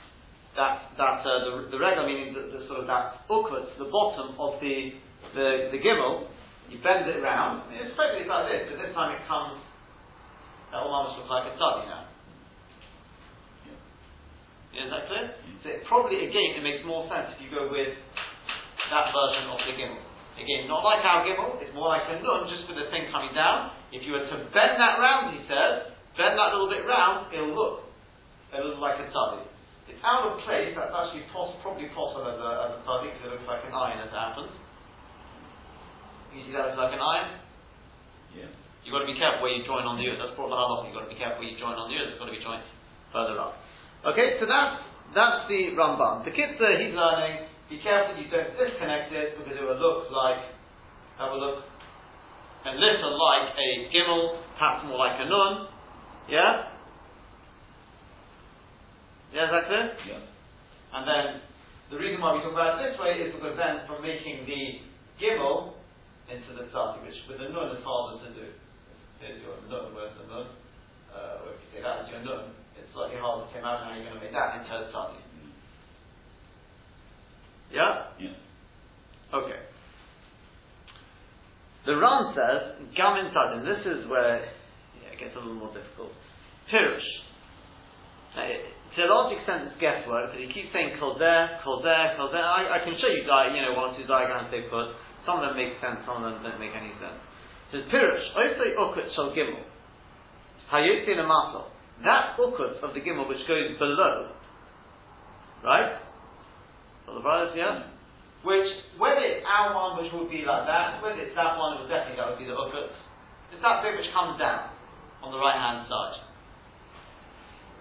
that 0.57 0.91
that 0.99 1.23
uh, 1.23 1.31
the 1.47 1.53
the 1.71 1.79
regular 1.79 2.07
meaning 2.07 2.35
the, 2.35 2.51
the 2.51 2.67
sort 2.67 2.83
of 2.83 2.87
that 2.91 3.23
ukvat, 3.31 3.71
the 3.79 3.87
bottom 3.87 4.35
of 4.39 4.59
the 4.59 4.99
the 5.35 5.71
the 5.71 5.79
gimel, 5.79 6.27
you 6.69 6.83
bend 6.83 7.07
it 7.07 7.23
around. 7.23 7.67
I 7.67 7.71
mean, 7.71 7.79
it's 7.87 7.95
effectively 7.95 8.27
like 8.27 8.51
this, 8.51 8.63
but 8.71 8.77
this 8.83 8.93
time 8.95 9.15
it 9.15 9.23
comes. 9.31 9.63
That 10.71 10.87
will 10.87 10.95
almost 10.95 11.19
look 11.19 11.31
like 11.31 11.51
a 11.51 11.55
tzadi 11.59 11.83
now. 11.91 12.07
Yeah. 13.67 14.87
Is 14.87 14.91
that 14.91 15.03
clear? 15.11 15.27
So 15.63 15.67
it 15.71 15.83
probably 15.87 16.27
again 16.27 16.59
it 16.59 16.63
makes 16.63 16.80
more 16.91 17.07
sense 17.07 17.31
if 17.33 17.39
you 17.39 17.49
go 17.55 17.71
with 17.71 17.95
that 18.91 19.07
version 19.15 19.47
of 19.47 19.63
the 19.63 19.75
gimel. 19.79 20.03
Again, 20.35 20.67
not 20.67 20.83
like 20.83 21.07
our 21.07 21.23
gimel, 21.23 21.63
it's 21.63 21.71
more 21.71 21.95
like 21.95 22.11
a 22.11 22.19
nun, 22.19 22.51
just 22.51 22.67
with 22.67 22.75
the 22.75 22.91
thing 22.91 23.07
coming 23.15 23.31
down. 23.31 23.71
If 23.95 24.03
you 24.03 24.19
were 24.19 24.27
to 24.27 24.37
bend 24.51 24.75
that 24.83 24.99
round, 24.99 25.39
he 25.39 25.47
says, 25.47 25.95
bend 26.19 26.35
that 26.35 26.51
little 26.51 26.67
bit 26.67 26.83
round, 26.83 27.31
it'll 27.31 27.55
look, 27.55 27.87
it'll 28.51 28.75
look 28.75 28.83
like 28.83 28.99
a 28.99 29.07
tzadi. 29.07 29.47
It's 29.87 30.03
out 30.07 30.27
of 30.27 30.43
place, 30.47 30.75
that's 30.75 30.95
actually 30.95 31.27
pos- 31.31 31.59
probably 31.63 31.91
possible 31.95 32.27
as 32.27 32.39
a, 32.39 32.51
as 32.67 32.71
a 32.79 32.83
because 32.83 33.23
it 33.27 33.31
looks 33.35 33.47
like 33.47 33.63
an 33.67 33.75
iron 33.75 33.99
as 34.03 34.11
it 34.11 34.19
happens. 34.19 34.55
You 36.31 36.47
see 36.47 36.55
that 36.55 36.71
looks 36.71 36.79
like 36.79 36.95
an 36.95 37.03
iron? 37.03 37.29
Yeah. 38.39 38.51
You've 38.87 38.95
got 38.95 39.03
to 39.03 39.11
be 39.11 39.19
careful 39.19 39.45
where 39.45 39.53
you 39.53 39.67
join 39.67 39.85
on 39.85 39.99
the 39.99 40.07
earth. 40.09 40.23
That's 40.23 40.33
probably 40.39 40.57
halaloch. 40.57 40.89
You've 40.89 40.97
got 40.97 41.05
to 41.05 41.13
be 41.13 41.19
careful 41.19 41.43
where 41.43 41.51
you 41.51 41.59
join 41.59 41.75
on 41.75 41.91
the 41.91 41.97
earth. 41.99 42.15
It's 42.15 42.21
got 42.23 42.31
to 42.31 42.37
be 42.37 42.41
joined 42.41 42.65
further 43.13 43.37
up. 43.37 43.59
Okay, 44.07 44.41
so 44.41 44.49
that's, 44.49 44.81
that's 45.15 45.49
the 45.51 45.75
Rambam. 45.75 46.25
The 46.25 46.31
Kitzur, 46.31 46.73
he's 46.79 46.95
learning, 46.95 47.51
be 47.71 47.79
careful 47.83 48.19
you 48.19 48.31
don't 48.31 48.55
disconnect 48.55 49.15
it 49.15 49.39
because 49.39 49.55
it 49.55 49.63
will 49.63 49.79
look 49.79 50.11
like, 50.11 50.55
that 51.19 51.31
will 51.31 51.39
look 51.39 51.63
a 52.67 52.73
little 52.75 53.15
like 53.15 53.55
a 53.57 53.69
gimel, 53.95 54.43
perhaps 54.59 54.85
more 54.87 54.99
like 54.99 55.17
a 55.19 55.27
nun. 55.27 55.71
Yeah? 56.29 56.71
Yeah, 59.33 59.47
is 59.47 59.53
that 59.55 59.65
clear? 59.71 59.87
Yeah. 60.11 60.23
And 60.95 61.03
then 61.07 61.27
the 61.91 61.99
reason 61.99 62.21
why 62.21 62.35
we 62.35 62.43
talk 62.43 62.55
about 62.55 62.83
it 62.83 62.91
this 62.91 62.99
way 62.99 63.23
is 63.23 63.35
because 63.35 63.55
then 63.55 63.87
from 63.87 64.03
making 64.03 64.47
the 64.47 64.83
gimel 65.19 65.79
into 66.31 66.55
the 66.55 66.71
tzati, 66.71 67.03
which 67.03 67.19
with 67.27 67.39
the 67.39 67.51
nun 67.51 67.75
is 67.75 67.83
harder 67.83 68.23
to 68.27 68.31
do. 68.35 68.47
Here's 69.19 69.43
your 69.43 69.59
nun, 69.67 69.95
where's 69.95 70.15
the 70.19 70.27
nun? 70.27 70.55
Uh, 71.11 71.51
if 71.51 71.59
you 71.67 71.69
say 71.75 71.81
that 71.83 72.07
as 72.07 72.11
your 72.11 72.23
nun, 72.23 72.60
slightly 72.93 73.19
harder 73.19 73.47
to 73.51 73.59
imagine 73.59 73.85
how 73.87 73.95
you're 73.95 74.09
going 74.09 74.19
to 74.19 74.25
make 74.25 74.33
that 74.33 74.61
into 74.61 74.73
a. 74.73 75.15
Yeah? 77.71 78.11
Yeah. 78.19 78.35
Okay. 79.35 79.61
The 81.87 81.97
Ran 81.97 82.35
says, 82.35 82.77
Gam 82.95 83.17
inside, 83.25 83.57
and 83.57 83.65
this 83.65 83.83
is 83.87 84.05
where 84.11 84.45
yeah, 85.01 85.15
it 85.15 85.19
gets 85.19 85.33
a 85.35 85.41
little 85.41 85.55
more 85.55 85.73
difficult. 85.73 86.13
Pirush. 86.69 87.09
Now, 88.37 88.47
to 88.47 88.99
a 89.01 89.09
large 89.09 89.33
extent, 89.39 89.71
it's 89.71 89.79
guesswork, 89.81 90.35
but 90.35 90.39
he 90.39 90.51
keeps 90.51 90.75
saying 90.75 90.99
kolzer, 90.99 91.63
kolzer, 91.63 92.19
kolzer. 92.19 92.43
I, 92.43 92.79
I 92.79 92.85
can 92.85 92.95
show 93.01 93.09
you, 93.09 93.23
di- 93.25 93.55
you 93.55 93.63
know, 93.63 93.75
one 93.79 93.95
or 93.95 93.97
two 93.97 94.07
diagrams 94.07 94.51
they 94.51 94.67
put. 94.67 94.93
Some 95.25 95.41
of 95.41 95.47
them 95.47 95.57
make 95.57 95.79
sense, 95.79 96.03
some 96.05 96.21
of 96.21 96.27
them 96.27 96.43
don't 96.43 96.61
make 96.61 96.75
any 96.75 96.93
sense. 96.99 97.19
So 97.73 97.87
Pirush, 97.87 98.27
Osei 98.35 98.75
Ukut 98.75 99.07
Shal 99.15 99.31
Gimel, 99.31 99.63
Hayotzi 100.75 101.15
Lamasol. 101.17 101.71
That 102.05 102.37
Ukut 102.41 102.81
of 102.81 102.95
the 102.95 103.01
Gimel 103.01 103.29
which 103.29 103.45
goes 103.47 103.77
below, 103.79 104.33
right? 105.65 106.01
For 107.05 107.15
the 107.15 107.21
brothers, 107.21 107.53
yeah? 107.57 107.93
Which, 108.41 108.69
whether 108.97 109.21
it's 109.21 109.45
our 109.45 109.77
one 109.77 110.01
which 110.01 110.13
would 110.17 110.33
be 110.33 110.49
like 110.49 110.65
that, 110.65 111.05
whether 111.05 111.21
it's 111.21 111.37
that 111.37 111.61
one, 111.61 111.77
it 111.77 111.85
would 111.85 111.93
definitely 111.93 112.17
that 112.17 112.29
would 112.33 112.41
be 112.41 112.49
the 112.49 112.57
Ukut. 112.57 112.89
It's 113.53 113.61
that 113.61 113.83
bit 113.85 114.01
which 114.01 114.09
comes 114.17 114.41
down 114.41 114.73
on 115.21 115.33
the 115.33 115.39
right 115.39 115.59
hand 115.59 115.85
side. 115.89 116.25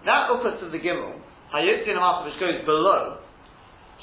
That 0.04 0.28
ukut 0.32 0.60
of 0.64 0.72
the 0.72 0.78
gimel, 0.78 1.16
hayotzin 1.54 1.96
amasa, 1.96 2.28
which 2.28 2.40
goes 2.40 2.64
below, 2.64 3.20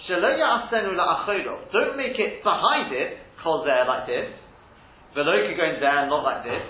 shaloya 0.10 0.70
asenu 0.70 0.94
la'achodo. 0.98 1.72
Don't 1.74 1.98
make 1.98 2.18
it 2.18 2.44
behind 2.44 2.94
it, 2.94 3.18
kol 3.44 3.64
there 3.66 3.86
like 3.86 4.08
this. 4.08 4.34
Veloka 5.16 5.58
going 5.58 5.80
down, 5.82 6.10
not 6.10 6.24
like 6.24 6.44
this. 6.44 6.62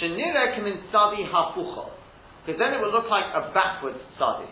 Shenira 0.00 0.54
kamin 0.54 0.82
sadi 0.92 1.22
hapucho. 1.26 1.95
Because 2.46 2.62
then 2.62 2.74
it 2.74 2.80
would 2.80 2.94
look 2.94 3.10
like 3.10 3.26
a 3.34 3.50
backwards 3.50 3.98
Sadi. 4.18 4.46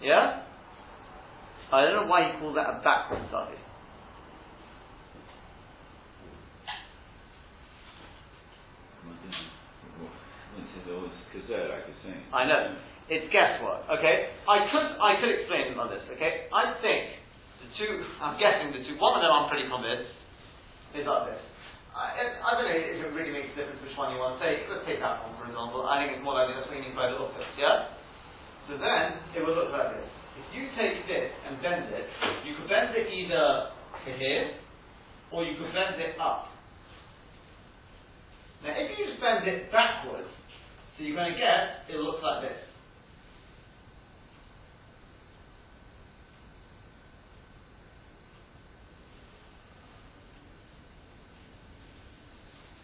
Yeah? 0.00 0.46
I 1.74 1.82
don't 1.82 2.06
know 2.06 2.06
why 2.06 2.30
he 2.30 2.38
called 2.38 2.56
that 2.56 2.70
a 2.70 2.78
backwards 2.86 3.26
Sadi. 3.34 3.58
I 12.30 12.46
know. 12.46 12.78
It's 13.10 13.26
guesswork. 13.34 13.90
Okay? 13.90 14.30
I 14.46 14.70
could 14.70 14.86
I 15.02 15.18
could 15.18 15.34
explain 15.34 15.74
them 15.74 15.82
on 15.82 15.90
this, 15.90 16.06
okay? 16.14 16.46
I 16.54 16.78
think 16.78 17.18
the 17.58 17.68
two 17.74 18.06
I'm 18.22 18.38
guessing 18.38 18.70
the 18.70 18.86
two 18.86 18.94
one 19.02 19.18
of 19.18 19.22
them 19.26 19.34
I'm 19.34 19.50
pretty 19.50 19.66
convinced 19.66 20.14
is 20.94 21.10
like 21.10 21.34
this. 21.34 21.42
I, 22.00 22.56
don't 22.56 22.64
know 22.64 22.72
if 22.72 22.96
it 22.96 23.12
really 23.12 23.28
makes 23.28 23.52
a 23.52 23.60
difference 23.60 23.84
which 23.84 23.92
one 24.00 24.16
you 24.16 24.20
want 24.20 24.40
to 24.40 24.42
take. 24.42 24.64
Let's 24.72 24.88
take 24.88 25.04
that 25.04 25.20
one 25.20 25.36
for 25.36 25.44
example. 25.44 25.84
I 25.84 26.00
think 26.00 26.16
it's 26.16 26.24
more 26.24 26.32
likely 26.32 26.56
that's 26.56 26.72
mean 26.72 26.96
by 26.96 27.12
the. 27.12 27.20
Yeah. 27.60 27.92
So 28.64 28.80
then 28.80 29.20
it 29.36 29.44
will 29.44 29.52
look 29.52 29.68
like 29.68 30.00
this. 30.00 30.08
If 30.40 30.46
you 30.56 30.72
take 30.80 31.04
this 31.04 31.28
and 31.44 31.60
bend 31.60 31.92
it, 31.92 32.08
you 32.48 32.56
could 32.56 32.72
bend 32.72 32.96
it 32.96 33.12
either 33.12 33.76
to 33.76 34.10
here 34.16 34.56
or 35.28 35.44
you 35.44 35.60
could 35.60 35.76
bend 35.76 36.00
it 36.00 36.16
up. 36.16 36.48
Now, 38.64 38.72
if 38.76 38.96
you 38.96 39.08
just 39.08 39.20
bend 39.20 39.44
it 39.48 39.72
backwards, 39.72 40.28
so 40.96 41.04
you're 41.04 41.16
going 41.16 41.32
to 41.32 41.38
get, 41.38 41.88
it 41.88 42.00
looks 42.00 42.22
like 42.22 42.48
this. 42.48 42.60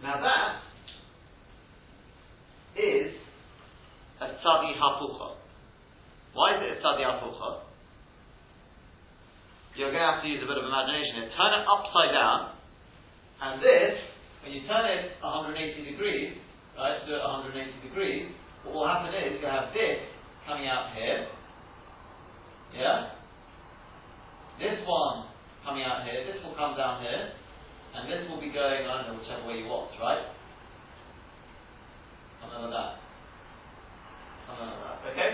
Now 0.02 0.20
that 0.20 0.62
is 2.76 3.12
a 4.20 4.26
tzadi 4.26 4.76
hapucha. 4.76 5.37
Why 6.35 6.56
is 6.56 6.62
it 6.62 6.78
a 6.78 6.80
tzadi 6.85 7.04
hapucha? 7.04 7.66
You're 9.76 9.92
going 9.92 10.00
to 10.00 10.09
have 10.09 10.22
to 10.24 10.28
use 10.28 10.40
a 10.40 10.48
bit 10.48 10.56
of 10.56 10.64
imagination. 10.64 11.28
Turn 11.37 11.52
it 11.52 11.64
upside 11.68 12.12
down, 12.16 12.56
and 13.44 13.61
this, 13.61 14.00
when 14.40 14.56
you 14.56 14.64
turn 14.64 14.88
it 14.88 15.20
180 15.20 15.52
degrees, 15.85 16.40
right, 16.80 17.04
do 17.04 17.12
it 17.12 17.20
180 17.20 17.85
degrees, 17.85 18.32
what 18.64 18.72
will 18.72 18.88
happen 18.88 19.12
is 19.12 19.37
you 19.37 19.44
have 19.44 19.76
this 19.76 20.00
coming 20.48 20.64
out 20.64 20.96
here, 20.96 21.28
yeah? 22.72 23.20
This 24.56 24.80
one 24.88 25.28
coming 25.61 25.85
out 25.85 26.09
here, 26.09 26.24
this 26.24 26.40
will 26.40 26.56
come 26.56 26.72
down 26.76 27.04
here, 27.04 27.37
and 27.96 28.12
this 28.12 28.28
will 28.28 28.40
be 28.40 28.52
going, 28.52 28.85
I 28.85 29.02
don't 29.02 29.16
know, 29.16 29.20
whichever 29.20 29.48
way 29.48 29.59
you 29.59 29.66
want, 29.66 29.90
right? 30.00 30.28
Something 32.40 32.62
like 32.62 32.72
that. 32.72 32.92
Something 34.46 34.68
like 34.68 34.82
that, 34.85 35.12
okay? 35.12 35.30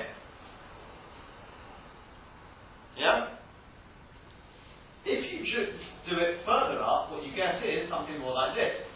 Yeah? 2.96 3.42
If 5.04 5.32
you 5.32 5.42
do 6.08 6.20
it 6.20 6.46
further 6.46 6.80
up, 6.82 7.10
what 7.10 7.26
you 7.26 7.34
get 7.34 7.62
is 7.64 7.88
something 7.90 8.18
more 8.20 8.34
like 8.34 8.54
this. 8.54 8.86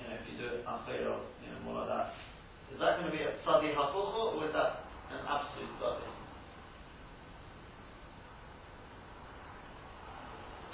Yeah, 0.00 0.16
if 0.16 0.24
you 0.32 0.38
do 0.38 0.54
it 0.56 0.66
up 0.66 0.88
you 0.88 1.04
know, 1.04 1.20
more 1.64 1.80
like 1.80 1.88
that. 1.88 2.14
Is 2.72 2.80
that 2.80 3.00
going 3.00 3.10
to 3.10 3.16
be 3.16 3.24
a 3.24 3.32
Sadi 3.44 3.72
hafucho, 3.72 4.36
or 4.36 4.46
is 4.46 4.52
that 4.52 4.84
an 5.10 5.20
absolute 5.24 5.72
Sadi. 5.80 6.04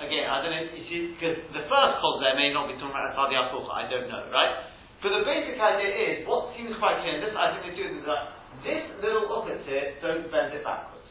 Again, 0.02 0.26
I 0.26 0.42
don't 0.42 0.50
know, 0.50 0.51
you 0.51 0.51
see, 0.51 0.51
because 0.70 1.42
the 1.50 1.64
first 1.66 1.92
cause 1.98 2.16
there 2.22 2.38
may 2.38 2.54
not 2.54 2.70
be 2.70 2.78
talking 2.78 2.94
about 2.94 3.10
a 3.10 3.18
Sadi 3.18 3.34
I 3.34 3.82
don't 3.90 4.06
know, 4.06 4.30
right? 4.30 4.70
But 5.02 5.18
the 5.18 5.26
basic 5.26 5.58
idea 5.58 5.90
is, 5.90 6.14
what 6.30 6.54
seems 6.54 6.70
quite 6.78 7.02
clear, 7.02 7.18
and 7.18 7.22
this 7.26 7.34
I 7.34 7.58
think 7.58 7.74
is 7.74 7.74
doing 7.74 7.98
is 7.98 8.06
that 8.06 8.38
this 8.62 8.86
little 9.02 9.26
uppers 9.34 9.58
here, 9.66 9.98
don't 9.98 10.30
bend 10.30 10.54
it 10.54 10.62
backwards. 10.62 11.10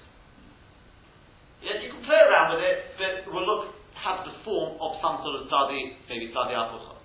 Yeah, 1.59 1.83
you 1.83 1.91
can 1.91 2.01
play 2.07 2.17
around 2.17 2.55
with 2.55 2.63
it, 2.63 2.77
but 2.95 3.11
it 3.21 3.29
will 3.29 3.43
look, 3.43 3.75
have 3.99 4.23
the 4.23 4.33
form 4.47 4.79
of 4.79 4.97
some 5.03 5.19
sort 5.21 5.43
of 5.43 5.51
Sadi, 5.51 5.99
maybe 6.07 6.31
Sadi 6.31 6.55
Apucha. 6.55 6.97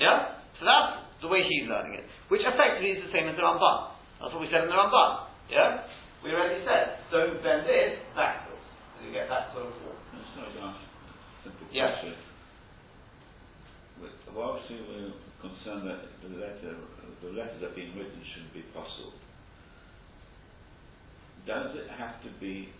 Yeah? 0.00 0.40
So 0.56 0.64
that's 0.64 1.04
the 1.20 1.28
way 1.28 1.44
he's 1.44 1.68
learning 1.68 2.00
it. 2.00 2.06
Which 2.32 2.42
effectively 2.42 2.96
is 2.96 3.04
the 3.04 3.12
same 3.12 3.28
as 3.28 3.36
the 3.36 3.44
Ramban. 3.44 3.92
That's 4.18 4.32
what 4.32 4.42
we 4.42 4.48
said 4.50 4.64
in 4.66 4.72
the 4.72 4.78
Ramban. 4.78 5.28
Yeah? 5.52 5.86
We 6.24 6.32
already 6.34 6.64
said, 6.64 7.04
don't 7.12 7.38
bend 7.44 7.68
this 7.68 8.00
backwards. 8.16 8.64
You 9.04 9.12
get 9.12 9.28
that 9.30 9.54
sort 9.54 9.70
of 9.70 9.76
form. 9.84 9.97
That's 11.68 11.76
not 11.76 11.76
enough. 11.76 11.76
Simple 11.76 11.76
yeah. 11.76 11.90
question. 12.00 12.14
Well, 14.34 14.54
obviously 14.54 14.78
we're 14.86 15.12
concerned 15.42 15.88
that 15.90 16.02
the 16.22 16.30
letter, 16.38 16.72
the 17.22 17.32
letters 17.34 17.58
that 17.60 17.72
are 17.72 17.78
being 17.78 17.96
written 17.98 18.22
shouldn't 18.34 18.54
be 18.54 18.62
possible. 18.70 19.14
Does 21.46 21.74
it 21.74 21.88
have 21.98 22.22
to 22.22 22.30
be 22.38 22.70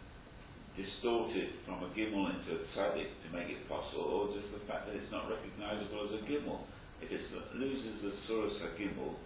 distorted 0.79 1.59
from 1.67 1.83
a 1.83 1.91
gimel 1.97 2.31
into 2.31 2.55
a 2.55 2.63
tzaddik 2.77 3.11
to 3.25 3.29
make 3.35 3.51
it 3.51 3.67
possible, 3.67 4.07
or 4.07 4.23
just 4.37 4.53
the 4.55 4.63
fact 4.71 4.87
that 4.87 4.95
it's 4.95 5.11
not 5.11 5.27
recognizable 5.27 6.07
as 6.07 6.21
a 6.21 6.23
gimel? 6.29 6.69
If 7.03 7.11
it 7.11 7.23
loses 7.55 8.03
the 8.03 8.13
source 8.29 8.55
of 8.63 8.79
gimel, 8.79 9.19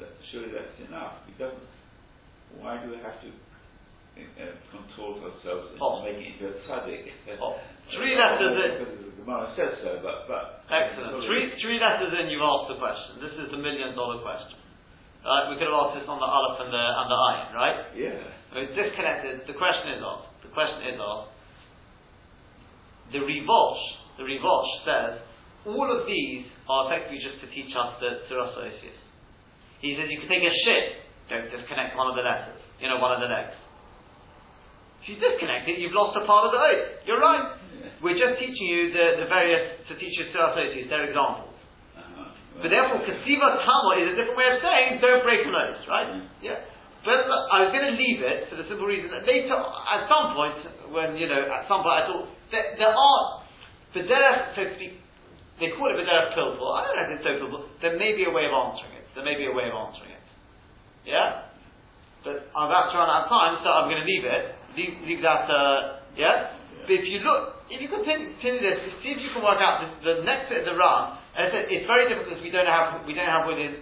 that, 0.00 0.10
surely 0.32 0.50
that's 0.50 0.78
enough. 0.88 1.22
It 1.28 1.38
doesn't 1.38 1.68
why 2.56 2.80
do 2.82 2.90
we 2.90 2.96
have 3.04 3.20
to 3.20 3.28
uh, 3.28 4.56
contort 4.72 5.20
ourselves 5.20 5.76
and 5.76 5.78
oh. 5.82 6.02
make 6.02 6.16
it 6.16 6.32
into 6.32 6.48
a 6.48 6.56
tzaddik? 6.64 7.04
Oh. 7.40 7.60
Three 7.96 8.14
letters 8.16 8.54
in. 8.58 8.72
The 8.84 9.24
Gemara 9.24 9.52
says 9.56 9.80
so, 9.84 10.00
but, 10.04 10.28
but 10.28 10.64
excellent. 10.68 11.24
Three 11.24 11.56
three 11.60 11.78
letters 11.80 12.12
in, 12.12 12.32
you've 12.32 12.44
asked 12.44 12.68
the 12.72 12.80
question. 12.80 13.20
This 13.20 13.34
is 13.40 13.46
the 13.52 13.60
million 13.60 13.96
dollar 13.96 14.20
question. 14.20 14.60
Right? 15.24 15.52
We 15.52 15.60
could 15.60 15.68
have 15.68 15.78
asked 15.88 15.96
this 16.00 16.08
on 16.08 16.20
the 16.20 16.28
aleph 16.28 16.64
and 16.64 16.70
the 16.72 16.84
and 16.84 17.06
the 17.08 17.18
ayin, 17.18 17.48
right? 17.56 17.78
Yeah. 17.96 18.60
It's 18.64 18.74
disconnected. 18.76 19.44
The 19.48 19.56
question 19.56 19.96
is 19.96 20.00
asked. 20.00 20.32
The 20.44 20.52
question 20.52 20.80
is 20.88 20.96
asked. 20.96 21.32
The 23.12 23.20
Rivosh, 23.24 23.82
the 24.20 24.24
Rivosh 24.28 24.70
says 24.84 25.12
all 25.64 25.88
of 25.88 26.04
these 26.04 26.44
are 26.68 26.88
effectively 26.88 27.20
just 27.24 27.40
to 27.40 27.48
teach 27.52 27.72
us 27.72 27.96
the 28.00 28.24
Tzuras 28.28 28.52
He 29.80 29.96
says 29.96 30.12
you 30.12 30.20
can 30.20 30.28
take 30.28 30.44
a 30.44 30.54
ship 30.64 31.08
don't 31.28 31.52
disconnect 31.52 31.92
one 31.92 32.08
of 32.08 32.16
the 32.16 32.24
letters, 32.24 32.56
you 32.80 32.88
know, 32.88 32.96
one 32.96 33.12
of 33.12 33.20
the 33.20 33.28
legs. 33.28 33.52
If 35.08 35.16
you 35.16 35.24
disconnect 35.24 35.64
it, 35.72 35.80
you've 35.80 35.96
lost 35.96 36.20
a 36.20 36.28
part 36.28 36.44
of 36.44 36.52
the 36.52 36.60
oath. 36.60 37.00
You're 37.08 37.16
right. 37.16 37.56
We're 38.04 38.20
just 38.20 38.36
teaching 38.36 38.68
you 38.68 38.92
the, 38.92 39.24
the 39.24 39.26
various, 39.32 39.80
to 39.88 39.96
teach 39.96 40.12
you 40.20 40.28
to 40.28 40.38
associates, 40.52 40.92
they're 40.92 41.08
examples. 41.08 41.56
Uh-huh. 41.96 42.60
But 42.60 42.68
therefore, 42.68 43.00
kasiva 43.08 43.56
tamo 43.64 44.04
is 44.04 44.12
a 44.12 44.14
different 44.20 44.36
way 44.36 44.52
of 44.52 44.60
saying 44.60 45.00
don't 45.00 45.24
break 45.24 45.48
an 45.48 45.56
oath, 45.56 45.80
right? 45.88 46.28
Yeah. 46.44 46.60
But 47.08 47.24
look, 47.24 47.44
I 47.48 47.56
was 47.64 47.70
going 47.72 47.88
to 47.88 47.96
leave 47.96 48.20
it 48.20 48.52
for 48.52 48.60
the 48.60 48.68
simple 48.68 48.84
reason 48.84 49.08
that 49.08 49.24
later, 49.24 49.56
at 49.56 50.12
some 50.12 50.36
point, 50.36 50.60
when, 50.92 51.16
you 51.16 51.24
know, 51.24 51.40
at 51.40 51.64
some 51.72 51.80
point 51.80 51.96
I 51.96 52.02
thought, 52.04 52.28
there, 52.52 52.76
there 52.76 52.92
are, 52.92 53.48
Bederef, 53.96 54.60
so 54.60 54.68
to 54.68 54.72
speak, 54.76 55.00
they 55.56 55.72
call 55.72 55.88
it 55.88 55.96
Bederef 55.96 56.36
Pilpul. 56.36 56.68
I 56.68 56.84
don't 56.84 57.00
know 57.00 57.06
if 57.08 57.10
it's 57.16 57.24
so 57.24 57.32
Pilpul. 57.40 57.64
There 57.80 57.96
may 57.96 58.12
be 58.12 58.28
a 58.28 58.32
way 58.34 58.44
of 58.44 58.52
answering 58.52 58.92
it. 59.00 59.08
There 59.16 59.24
may 59.24 59.40
be 59.40 59.48
a 59.48 59.54
way 59.56 59.72
of 59.72 59.74
answering 59.74 60.12
it. 60.20 60.26
Yeah? 61.08 61.48
But 62.28 62.52
I'm 62.52 62.68
about 62.68 62.92
to 62.92 63.00
run 63.00 63.08
out 63.08 63.24
of 63.24 63.32
time, 63.32 63.56
so 63.64 63.72
I'm 63.72 63.88
going 63.88 64.04
to 64.04 64.06
leave 64.06 64.28
it. 64.28 64.57
Leave, 64.78 65.20
that, 65.26 65.50
uh, 65.50 66.06
yeah? 66.14 66.54
But 66.86 66.94
if 66.94 67.04
you 67.04 67.18
look, 67.26 67.66
if 67.66 67.82
you 67.82 67.90
continue, 67.90 68.32
this, 68.38 68.78
see 69.02 69.12
if 69.12 69.20
you 69.20 69.34
can 69.34 69.42
work 69.42 69.58
out 69.58 69.82
the, 69.82 69.90
the 70.00 70.14
next 70.22 70.48
bit 70.48 70.62
of 70.62 70.72
the 70.72 70.76
Ran. 70.78 71.18
As 71.36 71.50
I 71.50 71.50
said, 71.52 71.64
it's 71.68 71.86
very 71.86 72.06
difficult 72.08 72.38
because 72.38 72.42
we 72.42 72.50
don't 72.54 72.66
have 72.66 73.04
we 73.04 73.12
don't 73.12 73.28
have 73.28 73.44
with 73.44 73.60
his 73.60 73.76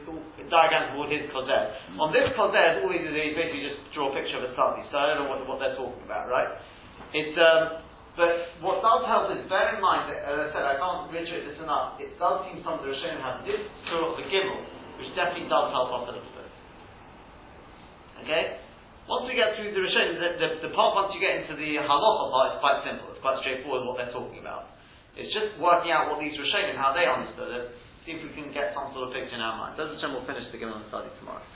diagrams 0.51 0.99
with 0.99 1.13
his 1.13 1.25
kozeh. 1.31 1.95
Mm. 1.95 2.03
On 2.03 2.09
this 2.11 2.27
kozeh, 2.35 2.83
all 2.83 2.91
he 2.91 3.01
did 3.01 3.15
is 3.15 3.37
basically 3.39 3.63
just 3.63 3.79
draw 3.95 4.11
a 4.11 4.15
picture 4.17 4.43
of 4.43 4.49
a 4.49 4.53
Sadi. 4.59 4.83
So 4.91 4.99
I 4.99 5.15
don't 5.15 5.25
know 5.25 5.29
what, 5.31 5.41
what 5.47 5.59
they're 5.63 5.79
talking 5.79 6.03
about, 6.03 6.29
right? 6.29 6.51
It's 7.15 7.37
um, 7.39 7.87
but 8.17 8.57
what 8.65 8.81
does 8.81 9.05
help 9.05 9.29
is 9.37 9.45
bear 9.45 9.77
in 9.77 9.81
mind 9.85 10.09
that, 10.09 10.25
as 10.25 10.37
I 10.37 10.47
said, 10.49 10.65
I 10.65 10.81
can't 10.81 11.13
reiterate 11.13 11.53
this 11.53 11.61
enough. 11.61 12.01
It 12.01 12.17
does 12.17 12.49
seem 12.49 12.65
some 12.65 12.81
of 12.81 12.83
the 12.83 12.89
Rishonim 12.89 13.21
have 13.21 13.45
this 13.45 13.61
sort 13.93 14.09
of 14.09 14.13
the 14.17 14.25
gimel, 14.33 14.65
which 14.97 15.13
definitely 15.13 15.53
does 15.53 15.69
help 15.69 15.93
us 15.93 16.09
a 16.09 16.13
little 16.17 16.33
bit. 16.33 16.51
Okay? 18.25 18.66
Once 19.07 19.23
we 19.31 19.39
get 19.39 19.55
through 19.55 19.71
the 19.71 19.79
Rishonim, 19.79 20.19
the, 20.19 20.31
the, 20.35 20.49
the, 20.67 20.71
part 20.75 20.99
once 20.99 21.15
you 21.15 21.23
get 21.23 21.39
into 21.39 21.55
the 21.55 21.79
halacha 21.79 22.25
part, 22.35 22.47
it's 22.51 22.63
quite 22.63 22.83
simple. 22.83 23.07
It's 23.15 23.23
quite 23.23 23.39
straightforward 23.39 23.87
what 23.87 24.03
they're 24.03 24.11
talking 24.11 24.43
about. 24.43 24.75
It's 25.15 25.31
just 25.31 25.55
working 25.63 25.95
out 25.95 26.11
what 26.11 26.19
these 26.19 26.35
Rishonim, 26.35 26.75
how 26.75 26.91
they 26.91 27.07
understood 27.07 27.55
it, 27.55 27.65
see 28.03 28.19
if 28.19 28.21
we 28.27 28.35
can 28.35 28.51
get 28.51 28.75
some 28.75 28.91
sort 28.91 29.09
of 29.09 29.11
picture 29.15 29.39
in 29.39 29.43
our 29.43 29.55
mind. 29.55 29.79
Doesn't 29.79 30.03
will 30.11 30.27
finish 30.27 30.51
the 30.51 30.59
Gemara 30.59 30.83
study 30.91 31.11
tomorrow. 31.23 31.47